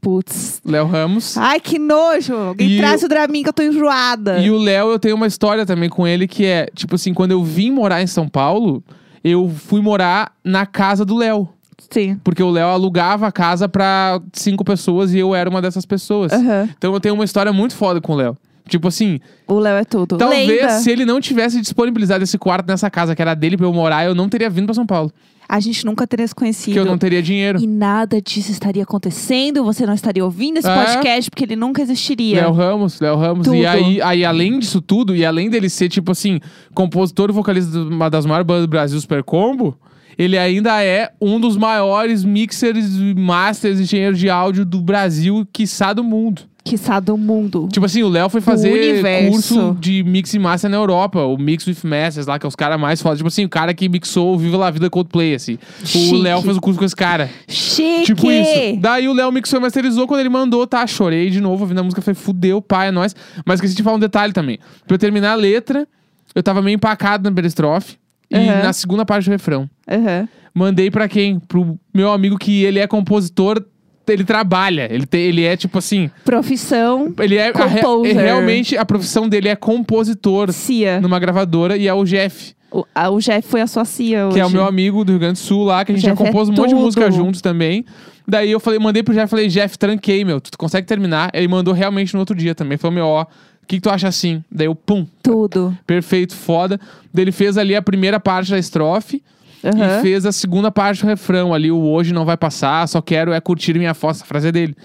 Putz. 0.02 0.60
Léo 0.62 0.86
Ramos. 0.86 1.38
Ai, 1.38 1.58
que 1.58 1.78
nojo! 1.78 2.34
Alguém 2.34 2.72
E 2.72 2.76
traz 2.76 3.02
o 3.02 3.08
Dramin 3.08 3.42
que 3.42 3.48
eu 3.48 3.52
tô 3.54 3.62
enjoada. 3.62 4.38
E 4.38 4.50
o 4.50 4.58
Léo, 4.58 4.90
eu 4.90 4.98
tenho 4.98 5.16
uma 5.16 5.26
história 5.26 5.64
também 5.64 5.88
com 5.88 6.06
ele 6.06 6.28
que 6.28 6.44
é, 6.44 6.68
tipo 6.74 6.96
assim, 6.96 7.14
quando 7.14 7.30
eu 7.30 7.42
vim 7.42 7.70
morar 7.70 8.02
em 8.02 8.06
São 8.06 8.28
Paulo, 8.28 8.84
eu 9.24 9.50
fui 9.66 9.80
morar 9.80 10.32
na 10.44 10.66
casa 10.66 11.06
do 11.06 11.16
Léo. 11.16 11.48
Sim. 11.90 12.18
Porque 12.24 12.42
o 12.42 12.50
Léo 12.50 12.68
alugava 12.68 13.26
a 13.26 13.32
casa 13.32 13.68
pra 13.68 14.20
cinco 14.32 14.64
pessoas 14.64 15.12
e 15.14 15.18
eu 15.18 15.34
era 15.34 15.48
uma 15.48 15.60
dessas 15.62 15.84
pessoas. 15.86 16.32
Aham. 16.32 16.68
Então 16.76 16.92
eu 16.94 17.00
tenho 17.00 17.14
uma 17.14 17.24
história 17.24 17.52
muito 17.52 17.74
foda 17.74 18.00
com 18.00 18.12
o 18.12 18.16
Léo. 18.16 18.36
Tipo 18.66 18.88
assim, 18.88 19.20
O 19.46 19.58
Léo 19.58 19.76
é 19.76 19.84
tudo. 19.84 20.16
talvez 20.16 20.48
Lenda. 20.48 20.70
se 20.80 20.90
ele 20.90 21.04
não 21.04 21.20
tivesse 21.20 21.60
disponibilizado 21.60 22.24
esse 22.24 22.38
quarto 22.38 22.66
nessa 22.66 22.88
casa 22.90 23.14
que 23.14 23.20
era 23.20 23.34
dele 23.34 23.58
pra 23.58 23.66
eu 23.66 23.72
morar, 23.74 24.06
eu 24.06 24.14
não 24.14 24.26
teria 24.28 24.48
vindo 24.48 24.64
pra 24.64 24.74
São 24.74 24.86
Paulo. 24.86 25.12
A 25.46 25.60
gente 25.60 25.84
nunca 25.84 26.06
teria 26.06 26.26
se 26.26 26.34
conhecido. 26.34 26.72
Porque 26.74 26.78
eu 26.78 26.90
não 26.90 26.96
teria 26.96 27.22
dinheiro. 27.22 27.60
E 27.60 27.66
nada 27.66 28.22
disso 28.22 28.50
estaria 28.50 28.82
acontecendo, 28.82 29.62
você 29.62 29.84
não 29.84 29.92
estaria 29.92 30.24
ouvindo 30.24 30.56
esse 30.56 30.66
É. 30.66 30.74
podcast, 30.74 31.30
porque 31.30 31.44
ele 31.44 31.54
nunca 31.56 31.82
existiria. 31.82 32.40
Léo 32.40 32.52
Ramos, 32.52 32.98
Léo 32.98 33.16
Ramos. 33.18 33.44
Tudo. 33.44 33.54
E 33.56 33.66
aí, 33.66 34.00
aí, 34.00 34.24
além 34.24 34.58
disso 34.58 34.80
tudo, 34.80 35.14
e 35.14 35.22
além 35.26 35.50
dele 35.50 35.68
ser, 35.68 35.90
tipo 35.90 36.10
assim, 36.12 36.40
compositor 36.72 37.28
e 37.28 37.32
vocalista 37.34 37.70
de 37.70 37.76
uma 37.94 38.08
das 38.08 38.24
maiores 38.24 38.46
bandas 38.46 38.62
do 38.62 38.68
Brasil, 38.70 38.98
Super 38.98 39.22
Combo, 39.22 39.76
ele 40.18 40.38
ainda 40.38 40.82
é 40.82 41.12
um 41.20 41.38
dos 41.40 41.56
maiores 41.56 42.24
mixers, 42.24 42.90
masters, 43.16 43.80
engenheiros 43.80 44.18
de 44.18 44.28
áudio 44.30 44.64
do 44.64 44.80
Brasil, 44.80 45.46
quiçá 45.52 45.92
do 45.92 46.04
mundo. 46.04 46.42
Quiçá 46.64 46.98
do 46.98 47.18
mundo. 47.18 47.68
Tipo 47.70 47.84
assim, 47.84 48.02
o 48.02 48.08
Léo 48.08 48.30
foi 48.30 48.40
fazer 48.40 49.02
curso 49.30 49.76
de 49.78 50.02
mix 50.02 50.32
e 50.32 50.38
master 50.38 50.70
na 50.70 50.78
Europa, 50.78 51.20
o 51.20 51.36
Mix 51.36 51.66
with 51.66 51.76
Masters 51.84 52.26
lá, 52.26 52.38
que 52.38 52.46
é 52.46 52.48
os 52.48 52.56
caras 52.56 52.80
mais 52.80 53.02
fodas. 53.02 53.18
Tipo 53.18 53.28
assim, 53.28 53.44
o 53.44 53.50
cara 53.50 53.74
que 53.74 53.86
mixou 53.86 54.34
o 54.34 54.38
Viva 54.38 54.56
La 54.56 54.70
Vida 54.70 54.88
Coldplay, 54.88 55.34
assim. 55.34 55.58
Chique. 55.84 56.14
O 56.14 56.16
Léo 56.16 56.40
fez 56.40 56.56
o 56.56 56.60
curso 56.62 56.78
com 56.78 56.86
esse 56.86 56.96
cara. 56.96 57.28
Chique! 57.46 58.06
Tipo 58.06 58.32
isso. 58.32 58.80
Daí 58.80 59.06
o 59.06 59.12
Léo 59.12 59.30
mixou 59.30 59.58
e 59.58 59.62
masterizou, 59.62 60.06
quando 60.06 60.20
ele 60.20 60.30
mandou, 60.30 60.66
tá, 60.66 60.86
chorei 60.86 61.28
de 61.28 61.38
novo, 61.38 61.64
ouvindo 61.64 61.80
a 61.80 61.82
música, 61.82 62.00
falei, 62.00 62.14
fudeu, 62.14 62.62
pai, 62.62 62.88
é 62.88 62.90
nóis. 62.90 63.14
Mas 63.44 63.56
esqueci 63.56 63.74
de 63.74 63.82
falar 63.82 63.96
um 63.96 64.00
detalhe 64.00 64.32
também. 64.32 64.58
Pra 64.86 64.94
eu 64.94 64.98
terminar 64.98 65.32
a 65.32 65.36
letra, 65.36 65.86
eu 66.34 66.42
tava 66.42 66.62
meio 66.62 66.76
empacado 66.76 67.24
na 67.24 67.30
primeira 67.30 67.48
estrofe. 67.48 67.98
E 68.42 68.62
na 68.62 68.72
segunda 68.72 69.04
parte 69.04 69.24
do 69.26 69.30
refrão. 69.30 69.68
Aham. 69.88 70.28
Mandei 70.54 70.90
pra 70.90 71.08
quem? 71.08 71.38
Pro 71.40 71.78
meu 71.92 72.12
amigo 72.12 72.38
que 72.38 72.62
ele 72.64 72.78
é 72.78 72.86
compositor, 72.86 73.64
ele 74.06 74.24
trabalha. 74.24 74.86
Ele, 74.90 75.04
tem, 75.06 75.22
ele 75.22 75.42
é 75.44 75.56
tipo 75.56 75.78
assim. 75.78 76.10
Profissão 76.24 77.12
Ele 77.18 77.36
é, 77.36 77.48
a 77.48 77.52
Composer. 77.52 78.16
é 78.18 78.22
realmente 78.22 78.76
a 78.76 78.84
profissão 78.84 79.28
dele 79.28 79.48
é 79.48 79.56
compositor 79.56 80.52
Cia. 80.52 81.00
numa 81.00 81.18
gravadora 81.18 81.76
e 81.76 81.88
é 81.88 81.94
o 81.94 82.04
Jeff, 82.04 82.54
O, 82.70 82.84
a- 82.94 83.08
o 83.10 83.18
Jeff 83.20 83.48
foi 83.48 83.60
a 83.62 83.66
sua 83.66 83.84
Cia 83.84 84.26
hoje. 84.26 84.34
que 84.34 84.40
é 84.40 84.46
o 84.46 84.50
meu 84.50 84.64
amigo 84.66 85.04
do 85.04 85.12
Rio 85.12 85.18
Grande 85.20 85.34
do 85.40 85.44
Sul 85.44 85.64
lá, 85.64 85.84
que 85.84 85.92
a 85.92 85.94
gente 85.94 86.04
já 86.04 86.12
é 86.12 86.16
compôs 86.16 86.48
um 86.48 86.52
monte 86.52 86.68
de 86.68 86.74
música 86.74 87.10
juntos 87.10 87.40
também. 87.40 87.84
Daí 88.26 88.50
eu 88.50 88.58
falei, 88.60 88.78
mandei 88.78 89.02
pro 89.02 89.12
Jeff, 89.14 89.28
falei, 89.28 89.48
Jeff, 89.48 89.78
tranquei, 89.78 90.24
meu, 90.24 90.40
tu 90.40 90.56
consegue 90.56 90.86
terminar? 90.86 91.30
Ele 91.34 91.46
mandou 91.48 91.74
realmente 91.74 92.14
no 92.14 92.20
outro 92.20 92.34
dia 92.34 92.54
também. 92.54 92.78
Falou, 92.78 92.94
meu, 92.94 93.06
ó, 93.06 93.26
o 93.64 93.66
que, 93.66 93.76
que 93.76 93.80
tu 93.80 93.90
acha 93.90 94.06
assim? 94.06 94.44
Daí 94.50 94.66
eu, 94.66 94.74
pum, 94.74 95.06
Tudo. 95.22 95.76
perfeito, 95.86 96.34
foda. 96.34 96.78
Daí 97.12 97.24
ele 97.24 97.32
fez 97.32 97.56
ali 97.56 97.74
a 97.74 97.80
primeira 97.80 98.20
parte 98.20 98.50
da 98.50 98.58
estrofe 98.58 99.22
Aham. 99.64 99.98
e 99.98 100.02
fez 100.02 100.26
a 100.26 100.32
segunda 100.32 100.70
parte 100.70 101.02
do 101.02 101.08
refrão 101.08 101.54
ali, 101.54 101.70
o 101.72 101.80
hoje 101.80 102.12
não 102.12 102.26
vai 102.26 102.36
passar, 102.36 102.86
só 102.86 103.00
quero 103.00 103.32
é 103.32 103.40
curtir 103.40 103.72
minha 103.74 103.94
foto, 103.94 104.16
essa 104.16 104.24
frase 104.26 104.48
é 104.48 104.52
dele. 104.52 104.76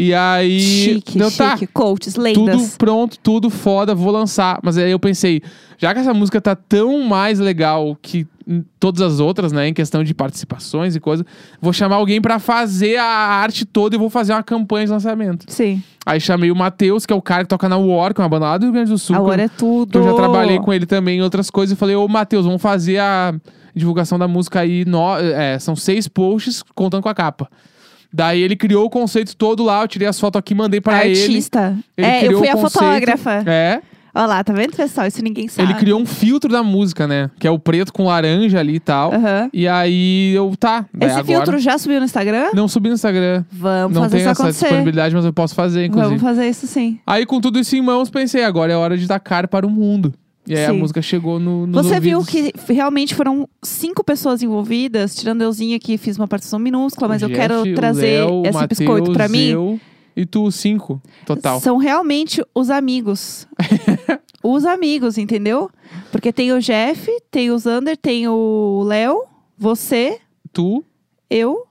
E 0.00 0.14
aí, 0.14 0.60
Chique, 0.60 1.18
chique. 1.20 1.36
tá, 1.36 1.58
Coaches, 1.72 2.14
tudo 2.14 2.22
lendas. 2.22 2.76
pronto, 2.76 3.18
tudo 3.20 3.50
foda, 3.50 3.96
vou 3.96 4.12
lançar. 4.12 4.60
Mas 4.62 4.78
aí 4.78 4.92
eu 4.92 4.98
pensei, 5.00 5.42
já 5.76 5.92
que 5.92 5.98
essa 5.98 6.14
música 6.14 6.40
tá 6.40 6.54
tão 6.54 7.02
mais 7.02 7.40
legal 7.40 7.98
que 8.00 8.24
todas 8.78 9.02
as 9.02 9.18
outras, 9.18 9.50
né, 9.50 9.66
em 9.66 9.74
questão 9.74 10.04
de 10.04 10.14
participações 10.14 10.94
e 10.94 11.00
coisa, 11.00 11.26
vou 11.60 11.72
chamar 11.72 11.96
alguém 11.96 12.20
pra 12.20 12.38
fazer 12.38 12.96
a 12.96 13.04
arte 13.04 13.64
toda 13.64 13.96
e 13.96 13.98
vou 13.98 14.08
fazer 14.08 14.32
uma 14.34 14.42
campanha 14.44 14.86
de 14.86 14.92
lançamento. 14.92 15.44
Sim. 15.48 15.82
Aí 16.06 16.20
chamei 16.20 16.52
o 16.52 16.56
Matheus, 16.56 17.04
que 17.04 17.12
é 17.12 17.16
o 17.16 17.20
cara 17.20 17.42
que 17.42 17.48
toca 17.48 17.68
na 17.68 17.76
War, 17.76 18.14
que 18.14 18.20
é 18.20 18.22
uma 18.22 18.28
banda 18.30 18.46
lá 18.46 18.56
do 18.56 18.66
Rio 18.66 18.72
Grande 18.74 18.90
do 18.92 18.98
Sul. 18.98 19.16
eu- 19.16 19.20
Agora 19.22 19.42
é 19.42 19.48
tudo. 19.48 19.98
eu 19.98 20.04
já 20.04 20.14
trabalhei 20.14 20.60
com 20.60 20.72
ele 20.72 20.86
também 20.86 21.18
em 21.18 21.22
outras 21.22 21.50
coisas. 21.50 21.76
E 21.76 21.78
falei, 21.78 21.96
ô 21.96 22.06
Matheus, 22.06 22.46
vamos 22.46 22.62
fazer 22.62 22.98
a 22.98 23.34
divulgação 23.74 24.16
da 24.16 24.28
música 24.28 24.60
aí. 24.60 24.84
No... 24.84 25.16
é, 25.18 25.58
são 25.58 25.74
seis 25.74 26.06
posts 26.06 26.62
contando 26.74 27.02
com 27.02 27.08
a 27.08 27.14
capa. 27.14 27.50
Daí 28.12 28.40
ele 28.40 28.56
criou 28.56 28.86
o 28.86 28.90
conceito 28.90 29.36
todo 29.36 29.62
lá, 29.62 29.82
eu 29.82 29.88
tirei 29.88 30.08
as 30.08 30.18
fotos 30.18 30.38
aqui, 30.38 30.54
mandei 30.54 30.80
pra 30.80 31.06
ele. 31.06 31.20
Artista. 31.20 31.76
É, 31.96 32.26
eu 32.26 32.38
fui 32.38 32.48
a 32.48 32.52
conceito. 32.52 32.72
fotógrafa. 32.72 33.44
É, 33.46 33.82
Olha 34.14 34.26
lá, 34.26 34.44
tá 34.44 34.52
vendo, 34.52 34.74
pessoal? 34.74 35.06
Isso 35.06 35.22
ninguém 35.22 35.46
sabe. 35.46 35.70
ele 35.70 35.78
criou 35.78 36.00
um 36.00 36.04
filtro 36.04 36.50
da 36.50 36.60
música, 36.60 37.06
né? 37.06 37.30
Que 37.38 37.46
é 37.46 37.50
o 37.50 37.58
preto 37.58 37.92
com 37.92 38.06
laranja 38.06 38.58
ali 38.58 38.74
e 38.74 38.80
tal. 38.80 39.12
Aham. 39.12 39.50
E 39.52 39.68
aí 39.68 40.32
eu, 40.34 40.52
tá. 40.58 40.86
daí 40.92 41.08
Esse 41.08 41.20
agora... 41.20 41.36
filtro 41.36 41.58
já 41.60 41.78
subiu 41.78 42.00
no 42.00 42.04
Instagram? 42.04 42.50
Não 42.52 42.66
subi 42.66 42.88
no 42.88 42.96
Instagram. 42.96 43.44
Vamos 43.52 43.94
não 43.94 44.02
fazer 44.02 44.16
tenho 44.16 44.22
isso 44.22 44.30
essa 44.30 44.42
acontecer. 44.42 44.64
disponibilidade, 44.64 45.14
mas 45.14 45.24
eu 45.24 45.32
posso 45.32 45.54
fazer, 45.54 45.84
inclusive. 45.86 46.16
Vamos 46.16 46.22
fazer 46.22 46.48
isso 46.48 46.66
sim. 46.66 46.98
Aí, 47.06 47.24
com 47.24 47.40
tudo 47.40 47.60
isso 47.60 47.76
em 47.76 47.80
mãos, 47.80 48.10
pensei, 48.10 48.42
agora 48.42 48.72
é 48.72 48.76
hora 48.76 48.98
de 48.98 49.06
dar 49.06 49.20
cara 49.20 49.46
para 49.46 49.64
o 49.64 49.70
mundo. 49.70 50.12
E 50.48 50.56
aí 50.56 50.64
a 50.64 50.70
Sim. 50.72 50.78
música 50.78 51.02
chegou 51.02 51.38
no, 51.38 51.66
nos 51.66 51.86
Você 51.86 52.00
viu 52.00 52.18
ouvidos. 52.18 52.52
que 52.64 52.72
realmente 52.72 53.14
foram 53.14 53.48
cinco 53.62 54.02
pessoas 54.02 54.42
envolvidas, 54.42 55.14
tirando 55.14 55.42
euzinha 55.42 55.78
que 55.78 55.98
fiz 55.98 56.16
uma 56.16 56.26
participação 56.26 56.58
minúscula, 56.58 57.08
mas 57.08 57.22
eu 57.22 57.28
quero 57.28 57.74
trazer 57.74 58.24
Léo, 58.24 58.42
esse 58.44 58.52
Matheus, 58.54 58.78
biscoito 58.78 59.12
pra 59.12 59.28
mim. 59.28 59.48
eu 59.48 59.80
e 60.16 60.26
tu, 60.26 60.50
cinco, 60.50 61.00
total. 61.24 61.60
São 61.60 61.76
realmente 61.76 62.42
os 62.54 62.70
amigos. 62.70 63.46
os 64.42 64.64
amigos, 64.64 65.16
entendeu? 65.18 65.70
Porque 66.10 66.32
tem 66.32 66.52
o 66.52 66.60
Jeff, 66.60 67.08
tem 67.30 67.50
o 67.50 67.58
Zander, 67.58 67.96
tem 67.96 68.26
o 68.26 68.82
Léo, 68.84 69.22
você, 69.56 70.18
Tu, 70.52 70.82
eu. 71.30 71.64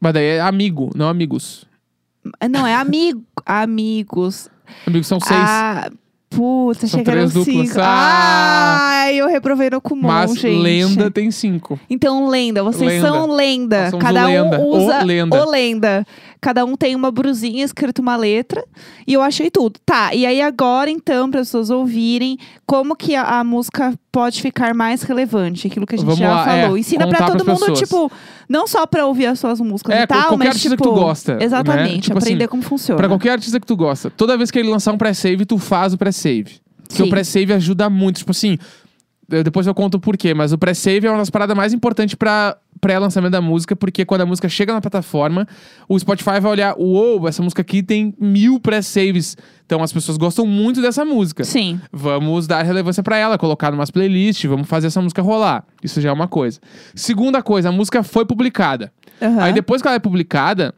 mas 0.00 0.14
daí 0.14 0.24
é 0.24 0.40
amigo, 0.40 0.90
não 0.94 1.08
amigos. 1.08 1.66
Não, 2.48 2.66
é 2.66 2.74
amigo. 2.74 3.22
amigos. 3.44 4.48
Amigos 4.86 5.06
são 5.06 5.20
seis. 5.20 5.38
Ah, 5.38 5.90
puta, 6.34 6.86
São 6.86 6.98
chegaram 6.98 7.18
três 7.28 7.32
duplas. 7.32 7.68
cinco. 7.68 7.80
Ah! 7.82 8.78
Ai, 9.04 9.16
eu 9.20 9.28
reprovei 9.28 9.68
no 9.70 9.80
Kumon, 9.80 10.08
mas 10.08 10.34
gente. 10.34 10.60
lenda 10.62 11.10
tem 11.10 11.30
cinco. 11.30 11.78
Então, 11.90 12.28
lenda, 12.28 12.62
vocês 12.62 12.90
Lenda. 12.90 13.06
são 13.08 13.26
lenda. 13.30 13.80
Nós 13.82 13.90
somos 13.90 14.04
Cada 14.04 14.24
o 14.24 14.26
lenda. 14.26 14.58
um 14.58 14.62
O 14.62 14.76
usa 14.84 15.02
lenda. 15.02 15.44
o 15.46 15.50
lenda. 15.50 16.06
Cada 16.44 16.62
um 16.62 16.76
tem 16.76 16.94
uma 16.94 17.10
brusinha 17.10 17.64
escrito 17.64 18.00
uma 18.02 18.16
letra. 18.16 18.62
E 19.06 19.14
eu 19.14 19.22
achei 19.22 19.50
tudo. 19.50 19.80
Tá, 19.86 20.14
e 20.14 20.26
aí 20.26 20.42
agora 20.42 20.90
então, 20.90 21.30
para 21.30 21.40
as 21.40 21.46
pessoas 21.48 21.70
ouvirem, 21.70 22.36
como 22.66 22.94
que 22.94 23.14
a, 23.14 23.40
a 23.40 23.44
música 23.44 23.94
pode 24.12 24.42
ficar 24.42 24.74
mais 24.74 25.02
relevante? 25.02 25.68
Aquilo 25.68 25.86
que 25.86 25.94
a 25.94 25.96
gente 25.98 26.04
Vamos 26.04 26.18
já 26.20 26.28
lá, 26.30 26.44
falou. 26.44 26.76
é, 26.76 26.80
Ensina 26.80 27.06
contar 27.06 27.28
todo 27.30 27.46
mundo, 27.46 27.60
pessoas. 27.60 27.78
tipo, 27.78 28.12
não 28.46 28.66
só 28.66 28.86
pra 28.86 29.06
ouvir 29.06 29.24
as 29.24 29.40
suas 29.40 29.58
músicas 29.58 29.96
É, 29.96 30.02
e 30.02 30.06
tal, 30.06 30.18
qualquer 30.28 30.36
mas 30.36 30.48
artista 30.48 30.70
tipo. 30.76 30.82
que 30.82 30.88
tu 30.90 30.94
gosta, 30.94 31.34
né? 31.36 31.44
Exatamente, 31.46 32.00
Tipo 32.02 32.18
aprender 32.18 32.44
assim, 32.44 32.50
como 32.50 32.62
funciona. 32.62 32.98
Pra 32.98 33.08
qualquer 33.08 33.30
artista 33.30 33.58
que 33.58 33.66
tu 33.66 33.74
gosta, 33.74 34.10
toda 34.10 34.36
vez 34.36 34.50
que 34.50 34.58
ele 34.58 34.68
lançar 34.68 34.92
um 34.92 34.98
pré-save, 34.98 35.46
tu 35.46 35.56
faz 35.56 35.94
o 35.94 35.96
pré-save. 35.96 36.60
Porque 36.86 37.02
o 37.02 37.08
pré-save 37.08 37.54
ajuda 37.54 37.88
muito. 37.88 38.18
Tipo 38.18 38.32
assim, 38.32 38.58
depois 39.26 39.66
eu 39.66 39.74
conto 39.74 39.94
o 39.94 40.00
porquê, 40.00 40.34
mas 40.34 40.52
o 40.52 40.58
pré-save 40.58 41.06
é 41.06 41.10
uma 41.10 41.16
das 41.18 41.30
paradas 41.30 41.56
mais 41.56 41.72
importantes 41.72 42.14
pra 42.14 42.54
pré-lançamento 42.84 43.32
da 43.32 43.40
música, 43.40 43.74
porque 43.74 44.04
quando 44.04 44.20
a 44.20 44.26
música 44.26 44.46
chega 44.46 44.74
na 44.74 44.78
plataforma, 44.78 45.48
o 45.88 45.98
Spotify 45.98 46.38
vai 46.38 46.50
olhar, 46.50 46.74
uou, 46.78 47.26
essa 47.26 47.42
música 47.42 47.62
aqui 47.62 47.82
tem 47.82 48.14
mil 48.20 48.60
pré-saves. 48.60 49.38
Então 49.64 49.82
as 49.82 49.90
pessoas 49.90 50.18
gostam 50.18 50.44
muito 50.44 50.82
dessa 50.82 51.02
música. 51.02 51.44
Sim. 51.44 51.80
Vamos 51.90 52.46
dar 52.46 52.60
relevância 52.62 53.02
pra 53.02 53.16
ela, 53.16 53.38
colocar 53.38 53.70
numas 53.70 53.90
playlists, 53.90 54.44
vamos 54.50 54.68
fazer 54.68 54.88
essa 54.88 55.00
música 55.00 55.22
rolar. 55.22 55.64
Isso 55.82 55.98
já 55.98 56.10
é 56.10 56.12
uma 56.12 56.28
coisa. 56.28 56.60
Segunda 56.94 57.42
coisa, 57.42 57.70
a 57.70 57.72
música 57.72 58.02
foi 58.02 58.26
publicada. 58.26 58.92
Aham. 59.22 59.42
Aí 59.44 59.54
depois 59.54 59.80
que 59.80 59.88
ela 59.88 59.94
é 59.94 59.98
publicada, 59.98 60.74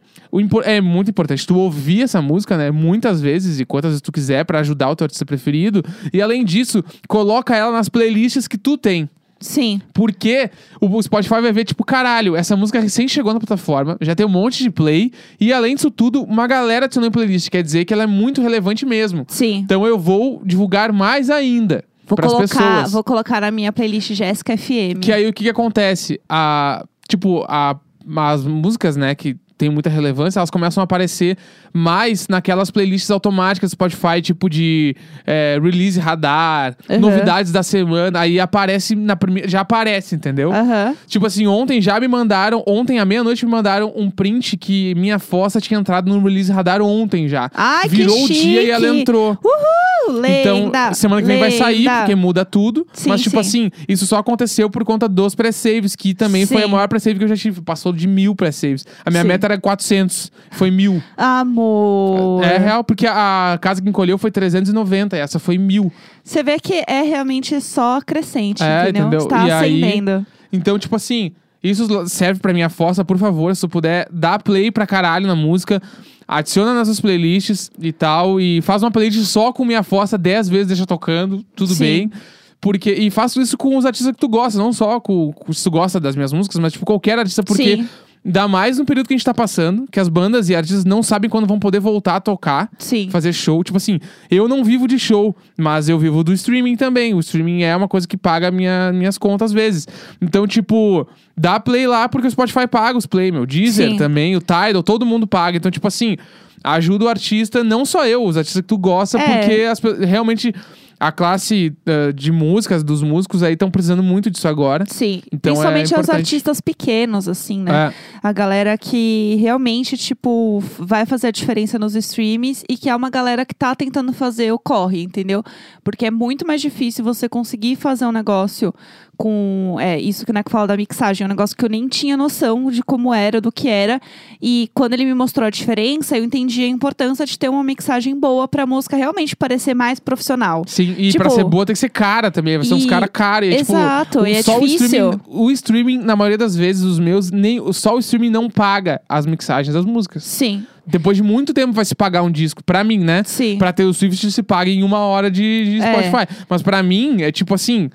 é 0.65 0.81
muito 0.81 1.11
importante 1.11 1.45
tu 1.45 1.59
ouvir 1.59 2.03
essa 2.03 2.23
música, 2.23 2.57
né? 2.57 2.71
Muitas 2.71 3.21
vezes 3.21 3.59
e 3.59 3.65
quantas 3.65 3.91
vezes 3.91 4.03
tu 4.03 4.13
quiser 4.13 4.45
pra 4.45 4.61
ajudar 4.61 4.91
o 4.91 4.95
teu 4.95 5.07
artista 5.07 5.27
preferido. 5.27 5.83
E 6.13 6.23
além 6.23 6.45
disso, 6.45 6.85
coloca 7.09 7.57
ela 7.57 7.73
nas 7.73 7.89
playlists 7.89 8.47
que 8.47 8.57
tu 8.57 8.79
tem. 8.79 9.11
Sim. 9.41 9.81
Porque 9.93 10.51
o 10.81 11.03
Spotify 11.03 11.41
vai 11.41 11.53
ver, 11.53 11.65
tipo, 11.65 11.85
caralho, 11.85 12.35
essa 12.35 12.57
música 12.57 12.81
recém 12.81 13.07
chegou 13.07 13.33
na 13.35 13.41
plataforma, 13.41 13.97
já 14.01 14.15
tem 14.15 14.25
um 14.25 14.31
monte 14.31 14.63
de 14.63 14.71
play, 14.71 15.13
e 15.39 15.53
além 15.53 15.75
disso 15.75 15.91
tudo, 15.91 16.23
uma 16.23 16.47
galera 16.47 16.87
adicionou 16.87 17.09
em 17.09 17.13
playlist. 17.13 17.51
Quer 17.51 17.63
dizer 17.63 17.85
que 17.85 17.93
ela 17.93 18.05
é 18.05 18.07
muito 18.07 18.41
relevante 18.41 18.87
mesmo. 18.87 19.25
Sim. 19.29 19.59
Então 19.59 19.87
eu 19.87 19.99
vou 19.99 20.43
divulgar 20.45 20.93
mais 20.93 21.31
ainda 21.31 21.85
Vou 22.07 22.17
pras 22.17 22.33
colocar, 22.33 22.47
pessoas. 22.47 22.93
vou 22.93 23.05
colocar 23.05 23.41
na 23.41 23.51
minha 23.51 23.73
playlist 23.73 24.13
Jéssica 24.13 24.57
FM. 24.57 25.01
Que 25.01 25.13
aí 25.13 25.29
o 25.29 25.33
que, 25.33 25.45
que 25.45 25.51
acontece? 25.51 26.21
A... 26.29 26.85
tipo, 27.09 27.45
a, 27.49 27.77
as 28.17 28.45
músicas, 28.45 28.97
né, 28.97 29.15
que 29.15 29.37
tem 29.59 29.71
muita 29.71 29.89
relevância, 29.89 30.39
elas 30.39 30.51
começam 30.51 30.81
a 30.81 30.85
aparecer 30.85 31.37
mais 31.73 32.29
naquelas 32.29 32.71
playlists 32.71 33.11
automáticas 33.11 33.71
do 33.71 33.73
Spotify, 33.73 34.21
tipo 34.23 34.49
de 34.51 34.95
é, 35.27 35.59
release 35.63 35.99
radar, 35.99 36.77
Uhum. 36.89 36.99
novidades 37.01 37.53
da 37.53 37.63
semana. 37.63 38.21
Aí 38.21 38.39
aparece 38.41 38.95
na 38.95 39.17
primeira. 39.17 39.49
Já 39.49 39.61
aparece, 39.61 40.15
entendeu? 40.15 40.53
Aham. 40.53 40.95
Tipo 41.07 41.27
assim, 41.27 41.47
ontem 41.47 41.81
já 41.81 41.99
me 42.01 42.09
mandaram, 42.09 42.63
ontem 42.67 42.99
à 42.99 43.05
meia-noite 43.05 43.45
me 43.45 43.51
mandaram 43.51 43.93
um 43.97 44.11
print 44.11 44.57
que 44.57 44.95
minha 44.95 45.19
fossa 45.19 45.61
tinha 45.61 45.79
entrado 45.79 46.09
no 46.13 46.23
release 46.23 46.51
radar 46.53 46.81
ontem 46.83 47.29
já. 47.29 47.51
Ai, 47.55 47.89
Virou 47.89 48.25
o 48.25 48.29
dia 48.29 48.63
e 48.63 48.71
ela 48.71 48.89
entrou. 48.89 49.33
Uh, 49.43 49.97
Então, 50.09 50.65
lenda, 50.67 50.95
semana 50.95 51.21
que 51.21 51.27
vem 51.27 51.41
vai 51.41 51.51
sair, 51.51 51.79
lenda. 51.85 51.99
porque 51.99 52.15
muda 52.15 52.45
tudo. 52.45 52.87
Sim, 52.93 53.09
mas, 53.09 53.21
tipo 53.23 53.43
sim. 53.43 53.67
assim, 53.67 53.71
isso 53.89 54.07
só 54.07 54.19
aconteceu 54.19 54.71
por 54.71 54.85
conta 54.85 55.09
dos 55.09 55.35
pré-saves, 55.35 55.97
que 55.97 56.15
também 56.15 56.47
foi 56.47 56.59
a 56.63 56.67
Sim. 56.67 56.71
maior 56.71 56.87
pré-save 56.89 57.19
que 57.19 57.25
eu 57.25 57.29
já 57.29 57.37
tive. 57.37 57.61
Passou 57.61 57.93
de 57.93 58.07
mil 58.07 58.35
pré-saves. 58.35 58.85
A 59.05 59.11
minha 59.11 59.23
Sim. 59.23 59.29
meta 59.29 59.46
era 59.47 59.61
400, 59.61 60.31
foi 60.51 60.71
mil. 60.71 61.03
Amor. 61.17 62.45
É 62.45 62.59
real, 62.59 62.85
porque 62.85 63.07
a 63.07 63.59
casa 63.61 63.81
que 63.83 63.89
encolheu 63.89 64.19
foi 64.19 64.31
390, 64.31 65.17
e 65.17 65.21
essa 65.21 65.39
foi 65.39 65.59
mil. 65.59 65.91
Você 66.23 66.43
vê 66.43 66.59
que 66.59 66.85
é 66.87 67.03
realmente 67.03 67.61
só 67.61 68.01
crescente, 68.01 68.63
É, 68.63 68.83
entendeu? 68.83 69.07
entendeu? 69.07 69.21
Está 69.21 69.47
E 69.47 69.51
aí-. 69.51 70.25
Então, 70.53 70.79
tipo 70.79 70.95
assim, 70.97 71.33
isso 71.63 72.07
serve 72.09 72.41
pra 72.41 72.53
minha 72.53 72.69
fossa, 72.69 73.05
por 73.05 73.19
favor, 73.19 73.55
se 73.55 73.61
tu 73.63 73.69
puder, 73.69 74.07
dá 74.11 74.39
play 74.39 74.71
pra 74.71 74.87
caralho 74.87 75.27
na 75.27 75.35
música, 75.35 75.83
adiciona 76.27 76.75
nessas 76.75 77.01
playlists 77.01 77.71
e 77.81 77.93
tal, 77.93 78.41
e 78.41 78.61
faz 78.63 78.83
uma 78.83 78.91
playlist 78.91 79.25
só 79.25 79.53
com 79.53 79.65
minha 79.65 79.83
fossa 79.83 80.17
10 80.19 80.49
vezes, 80.49 80.67
deixa 80.69 80.87
tocando, 80.87 81.45
tudo 81.55 81.75
Sim. 81.75 81.79
bem. 81.79 82.13
Porque, 82.61 82.91
e 82.91 83.11
faço 83.11 83.41
isso 83.41 83.57
com 83.57 83.77
os 83.77 83.85
artistas 83.85 84.13
que 84.15 84.19
tu 84.21 84.29
gosta, 84.29 84.59
não 84.59 84.73
só 84.73 84.99
com, 84.99 85.33
com 85.33 85.53
se 85.53 85.63
tu 85.63 85.71
gosta 85.71 86.01
das 86.01 86.17
minhas 86.17 86.33
músicas, 86.33 86.59
mas 86.59 86.73
tipo 86.73 86.87
qualquer 86.87 87.19
artista, 87.19 87.43
porque 87.43 87.77
Sim. 87.77 87.89
Dá 88.29 88.49
mais 88.49 88.77
no 88.77 88.85
período 88.85 89.07
que 89.07 89.15
a 89.15 89.17
gente 89.17 89.25
tá 89.25 89.33
passando, 89.33 89.87
que 89.91 90.01
as 90.01 90.09
bandas 90.09 90.49
e 90.49 90.57
artistas 90.57 90.85
não 90.85 91.01
sabem 91.01 91.31
quando 91.31 91.47
vão 91.47 91.61
poder 91.61 91.79
voltar 91.79 92.17
a 92.17 92.21
tocar 92.21 92.69
Sim. 92.77 93.09
fazer 93.09 93.33
show. 93.33 93.63
Tipo 93.63 93.77
assim, 93.77 94.01
eu 94.29 94.49
não 94.49 94.65
vivo 94.65 94.89
de 94.89 94.99
show, 94.99 95.35
mas 95.57 95.89
eu 95.89 95.97
vivo 95.99 96.25
do 96.25 96.33
streaming 96.33 96.75
também. 96.77 97.15
O 97.15 97.21
streaming 97.21 97.63
é 97.63 97.77
uma 97.77 97.87
coisa 97.87 98.09
que 98.09 98.17
paga 98.17 98.51
minha, 98.51 98.93
minhas 98.93 99.17
contas 99.17 99.51
às 99.51 99.53
vezes. 99.53 99.87
Então, 100.21 100.45
tipo, 100.47 101.07
dá 101.37 101.61
play 101.61 101.87
lá 101.87 102.09
porque 102.09 102.27
o 102.27 102.31
Spotify 102.31 102.67
paga 102.67 102.99
os 102.99 103.07
play, 103.07 103.31
meu. 103.31 103.47
Deezer 103.47 103.91
Sim. 103.91 103.97
também, 103.97 104.35
o 104.35 104.41
Tidal, 104.41 104.83
todo 104.83 105.07
mundo 105.07 105.25
paga. 105.27 105.57
Então, 105.57 105.71
tipo 105.71 105.87
assim, 105.87 106.17
ajuda 106.65 107.05
o 107.05 107.09
artista, 107.09 107.63
não 107.63 107.85
só 107.85 108.07
eu, 108.07 108.25
os 108.25 108.37
artistas 108.37 108.61
que 108.61 108.67
tu 108.67 108.77
gosta, 108.77 109.19
É. 109.19 109.39
porque 109.39 109.63
as 109.63 109.81
realmente 110.01 110.53
a 110.99 111.13
classe 111.13 111.75
eh, 111.85 112.13
de 112.13 112.33
músicas, 112.33 112.83
dos 112.83 113.03
músicos 113.03 113.43
aí, 113.43 113.53
estão 113.53 113.71
precisando 113.71 114.03
muito 114.03 114.31
disso 114.31 114.49
agora. 114.49 114.85
Sim. 114.89 115.23
Então, 115.33 115.53
é 115.53 115.55
Principalmente 115.55 115.85
os 115.87 115.93
importante. 115.93 116.17
artistas 116.17 116.61
pequenos, 116.61 117.29
assim, 117.29 117.61
né? 117.61 117.89
É. 117.89 117.95
A 118.23 118.33
galera 118.33 118.77
que 118.79 119.37
realmente, 119.41 119.97
tipo, 119.97 120.63
vai 120.79 121.05
fazer 121.05 121.29
a 121.29 121.31
diferença 121.31 121.79
nos 121.79 121.95
streams 121.95 122.65
e 122.69 122.77
que 122.77 122.89
é 122.89 122.97
uma 122.97 123.11
galera 123.11 123.45
que 123.45 123.55
tá 123.55 123.75
tentando 123.75 124.13
fazer 124.13 124.53
o 124.53 124.59
corre, 124.59 125.03
entendeu? 125.03 125.43
Porque 125.85 126.07
é 126.07 126.11
muito 126.11 126.47
mais 126.47 126.61
difícil 126.61 127.05
você 127.05 127.29
conseguir 127.29 127.77
fazer 127.77 128.07
um 128.07 128.13
negócio 128.13 128.73
com. 129.17 129.77
É, 129.81 129.99
isso 129.99 130.25
que 130.25 130.31
o 130.31 130.35
Neco 130.35 130.51
fala 130.51 130.67
da 130.67 130.77
mixagem, 130.77 131.25
é 131.25 131.27
um 131.27 131.31
negócio 131.31 131.57
que 131.57 131.65
eu 131.65 131.69
nem 131.69 131.89
tinha 131.89 132.17
noção 132.17 132.71
de 132.71 132.83
como 132.83 133.13
era, 133.13 133.41
do 133.41 133.51
que 133.51 133.69
era. 133.69 134.01
E 134.41 134.71
quando 134.75 134.93
ele 134.93 135.05
me 135.05 135.15
mostrou 135.15 135.47
a 135.47 135.51
diferença, 135.51 136.17
eu 136.17 136.25
entendi 136.25 136.65
a 136.65 136.69
importância 136.69 137.25
de 137.25 137.39
ter 137.39 137.49
uma 137.49 137.65
mixagem 137.65 138.19
boa 138.19 138.47
pra 138.47 138.67
música 138.67 138.97
realmente 138.97 139.35
parecer 139.35 139.75
mais 139.75 139.99
profissional. 139.99 140.65
Sim, 140.67 140.86
e 140.93 141.11
Tipo, 141.13 141.25
pra 141.25 141.31
ser 141.31 141.45
boa 141.45 141.65
tem 141.67 141.75
que 141.75 141.79
ser 141.81 141.89
cara 141.89 142.31
também. 142.31 142.57
Vai 142.57 142.67
ser 142.67 142.75
uns 142.75 142.85
e- 142.85 142.89
caras 142.89 143.09
caros. 143.13 143.49
E, 143.49 143.57
tipo, 143.57 143.73
Exato, 143.73 144.21
o- 144.21 144.27
e 144.27 144.33
é 144.35 144.43
só 144.43 144.59
difícil. 144.59 145.09
O 145.09 145.11
streaming, 145.11 145.21
o 145.29 145.51
streaming, 145.51 145.99
na 145.99 146.17
maioria 146.17 146.39
das 146.39 146.55
vezes, 146.57 146.83
os 146.83 146.99
meus, 146.99 147.31
nem, 147.31 147.61
só 147.73 147.95
o 147.97 147.99
streaming 147.99 148.31
não 148.31 148.49
paga 148.51 149.01
as 149.09 149.27
mixagens 149.27 149.75
das 149.75 149.85
músicas. 149.85 150.25
Sim, 150.25 150.65
Depois 150.89 151.17
de 151.17 151.23
muito 151.25 151.53
tempo 151.53 151.73
vai 151.73 151.85
se 151.85 151.97
pagar 151.97 152.23
um 152.23 152.31
disco. 152.31 152.63
Pra 152.63 152.85
mim, 152.85 152.99
né? 152.99 153.23
sim. 153.25 153.57
Pra 153.59 153.73
ter 153.73 153.83
o 153.85 153.93
Swift 153.93 154.31
se 154.31 154.43
paga 154.43 154.71
em 154.71 154.85
uma 154.85 154.99
hora 155.01 155.29
de, 155.31 155.65
de 155.65 155.81
É. 155.81 155.93
Spotify. 155.93 156.45
Mas 156.49 156.63
pra 156.63 156.81
mim, 156.83 157.23
é 157.23 157.33
tipo 157.33 157.53
assim... 157.55 157.91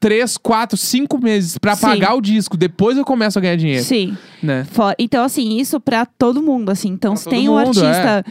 Três, 0.00 0.38
quatro, 0.38 0.78
cinco 0.78 1.18
meses 1.22 1.58
pra 1.58 1.76
Sim. 1.76 1.82
pagar 1.82 2.14
o 2.14 2.22
disco. 2.22 2.56
Depois 2.56 2.96
eu 2.96 3.04
começo 3.04 3.38
a 3.38 3.42
ganhar 3.42 3.56
dinheiro, 3.56 3.84
Sim. 3.84 4.16
né? 4.42 4.64
For- 4.64 4.94
Então, 4.98 5.22
assim, 5.22 5.58
isso 5.58 5.78
pra 5.78 6.06
todo 6.06 6.42
mundo, 6.42 6.70
assim. 6.70 6.88
Então, 6.88 7.12
Pra 7.12 7.22
se 7.22 7.28
tem 7.28 7.50
um 7.50 7.58
mundo, 7.58 7.84
é. 7.84 7.86
artista, 7.86 8.24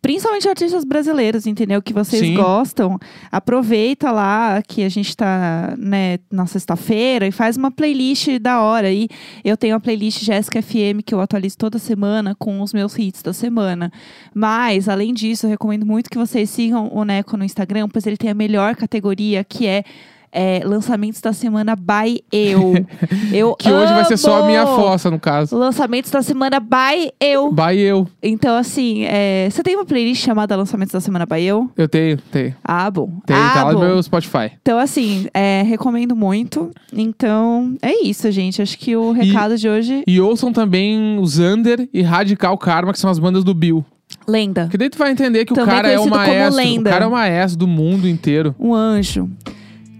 principalmente 0.00 0.48
artistas 0.48 0.84
brasileiros, 0.84 1.44
entendeu? 1.44 1.82
Que 1.82 1.92
vocês 1.92 2.22
Sim. 2.22 2.34
gostam, 2.34 3.00
aproveita 3.32 4.12
lá 4.12 4.62
que 4.62 4.84
a 4.84 4.88
gente 4.88 5.16
tá, 5.16 5.74
né, 5.76 6.18
na 6.30 6.46
sexta-feira 6.46 7.26
e 7.26 7.32
faz 7.32 7.56
uma 7.56 7.72
playlist 7.72 8.38
da 8.38 8.60
hora. 8.60 8.86
aí 8.86 9.08
eu 9.44 9.56
tenho 9.56 9.74
a 9.74 9.80
playlist 9.80 10.22
Jéssica 10.22 10.62
FM 10.62 11.02
que 11.04 11.12
eu 11.12 11.20
atualizo 11.20 11.58
toda 11.58 11.80
semana 11.80 12.36
com 12.38 12.60
os 12.60 12.72
meus 12.72 12.96
hits 12.96 13.22
da 13.22 13.32
semana. 13.32 13.90
Mas, 14.32 14.88
além 14.88 15.12
disso, 15.12 15.46
eu 15.46 15.50
recomendo 15.50 15.84
muito 15.84 16.10
que 16.10 16.16
vocês 16.18 16.48
sigam 16.48 16.88
o 16.92 17.04
Neco 17.04 17.36
no 17.36 17.44
Instagram, 17.44 17.88
pois 17.88 18.06
ele 18.06 18.16
tem 18.16 18.30
a 18.30 18.34
melhor 18.34 18.76
categoria, 18.76 19.42
que 19.42 19.66
é. 19.66 19.82
É, 20.32 20.62
lançamentos 20.64 21.20
da 21.20 21.32
semana 21.32 21.74
by 21.76 22.22
eu. 22.32 22.74
eu 23.32 23.54
Que 23.56 23.70
hoje 23.70 23.92
vai 23.92 24.04
ser 24.04 24.16
só 24.16 24.42
a 24.42 24.46
minha 24.46 24.62
amo! 24.62 24.76
fossa, 24.76 25.10
no 25.10 25.18
caso. 25.18 25.56
Lançamentos 25.56 26.10
da 26.10 26.22
semana 26.22 26.60
by 26.60 27.12
eu. 27.20 27.52
Vai 27.52 27.78
eu. 27.78 28.06
Então, 28.22 28.56
assim, 28.56 29.04
é, 29.04 29.48
você 29.50 29.62
tem 29.62 29.74
uma 29.76 29.84
playlist 29.84 30.24
chamada 30.24 30.56
Lançamentos 30.56 30.92
da 30.92 31.00
Semana 31.00 31.26
by 31.26 31.42
eu? 31.42 31.70
Eu 31.76 31.88
tenho, 31.88 32.18
tenho. 32.30 32.54
Ah, 32.64 32.90
bom. 32.90 33.10
Tenho, 33.26 33.38
ah, 33.40 33.50
tá 33.54 33.64
lá 33.64 33.72
no 33.72 33.78
bom. 33.78 33.84
meu 33.86 34.02
Spotify. 34.02 34.52
Então, 34.60 34.78
assim, 34.78 35.26
é, 35.32 35.62
recomendo 35.62 36.14
muito. 36.16 36.70
Então, 36.92 37.76
é 37.82 38.04
isso, 38.04 38.30
gente. 38.30 38.60
Acho 38.60 38.78
que 38.78 38.96
o 38.96 39.12
recado 39.12 39.56
de 39.56 39.68
hoje. 39.68 40.02
E 40.06 40.20
ouçam 40.20 40.52
também 40.52 41.18
os 41.18 41.38
Under 41.38 41.88
e 41.92 42.02
Radical 42.02 42.56
Karma, 42.58 42.92
que 42.92 42.98
são 42.98 43.10
as 43.10 43.18
bandas 43.18 43.44
do 43.44 43.54
Bill. 43.54 43.84
Lenda. 44.26 44.68
Que 44.70 44.76
daí 44.76 44.90
tu 44.90 44.98
vai 44.98 45.10
entender 45.10 45.44
que 45.44 45.54
Também 45.54 45.72
o 45.72 45.76
cara 45.76 45.88
é 45.90 45.98
o 45.98 46.08
maestro. 46.08 46.56
lenda. 46.56 46.90
O 46.90 46.92
cara 46.92 47.04
é 47.04 47.08
o 47.08 47.10
maestro 47.10 47.58
do 47.58 47.66
mundo 47.66 48.08
inteiro. 48.08 48.54
Um 48.58 48.74
anjo. 48.74 49.28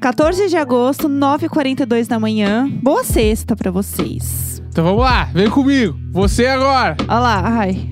14 0.01 0.49
de 0.49 0.57
agosto, 0.57 1.09
9h42 1.09 2.07
da 2.07 2.21
manhã. 2.21 2.69
Boa 2.83 3.03
sexta 3.03 3.57
pra 3.57 3.71
vocês. 3.71 4.63
Então 4.69 4.85
vamos 4.85 5.03
lá, 5.03 5.25
vem 5.25 5.51
comigo. 5.51 5.99
Você 6.13 6.47
agora. 6.47 6.97
Olha 7.09 7.19
lá, 7.19 7.43
ai. 7.45 7.89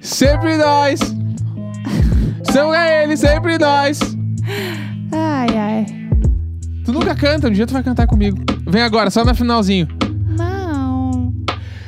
Sempre 0.00 0.58
nós. 0.58 1.00
São 2.52 2.74
eles, 2.74 3.20
sempre 3.20 3.56
nós. 3.58 3.98
Ai, 5.10 5.56
ai. 5.56 5.86
Tu 6.84 6.92
nunca 6.92 7.14
canta, 7.14 7.48
um 7.48 7.52
dia 7.52 7.66
tu 7.66 7.72
vai 7.72 7.82
cantar 7.82 8.06
comigo. 8.06 8.36
Vem 8.66 8.82
agora, 8.82 9.10
só 9.10 9.24
no 9.24 9.34
finalzinho. 9.34 9.88
Não. 10.36 11.32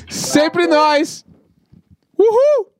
Sempre 0.09 0.67
nós. 0.67 1.25
Uhul! 2.19 2.72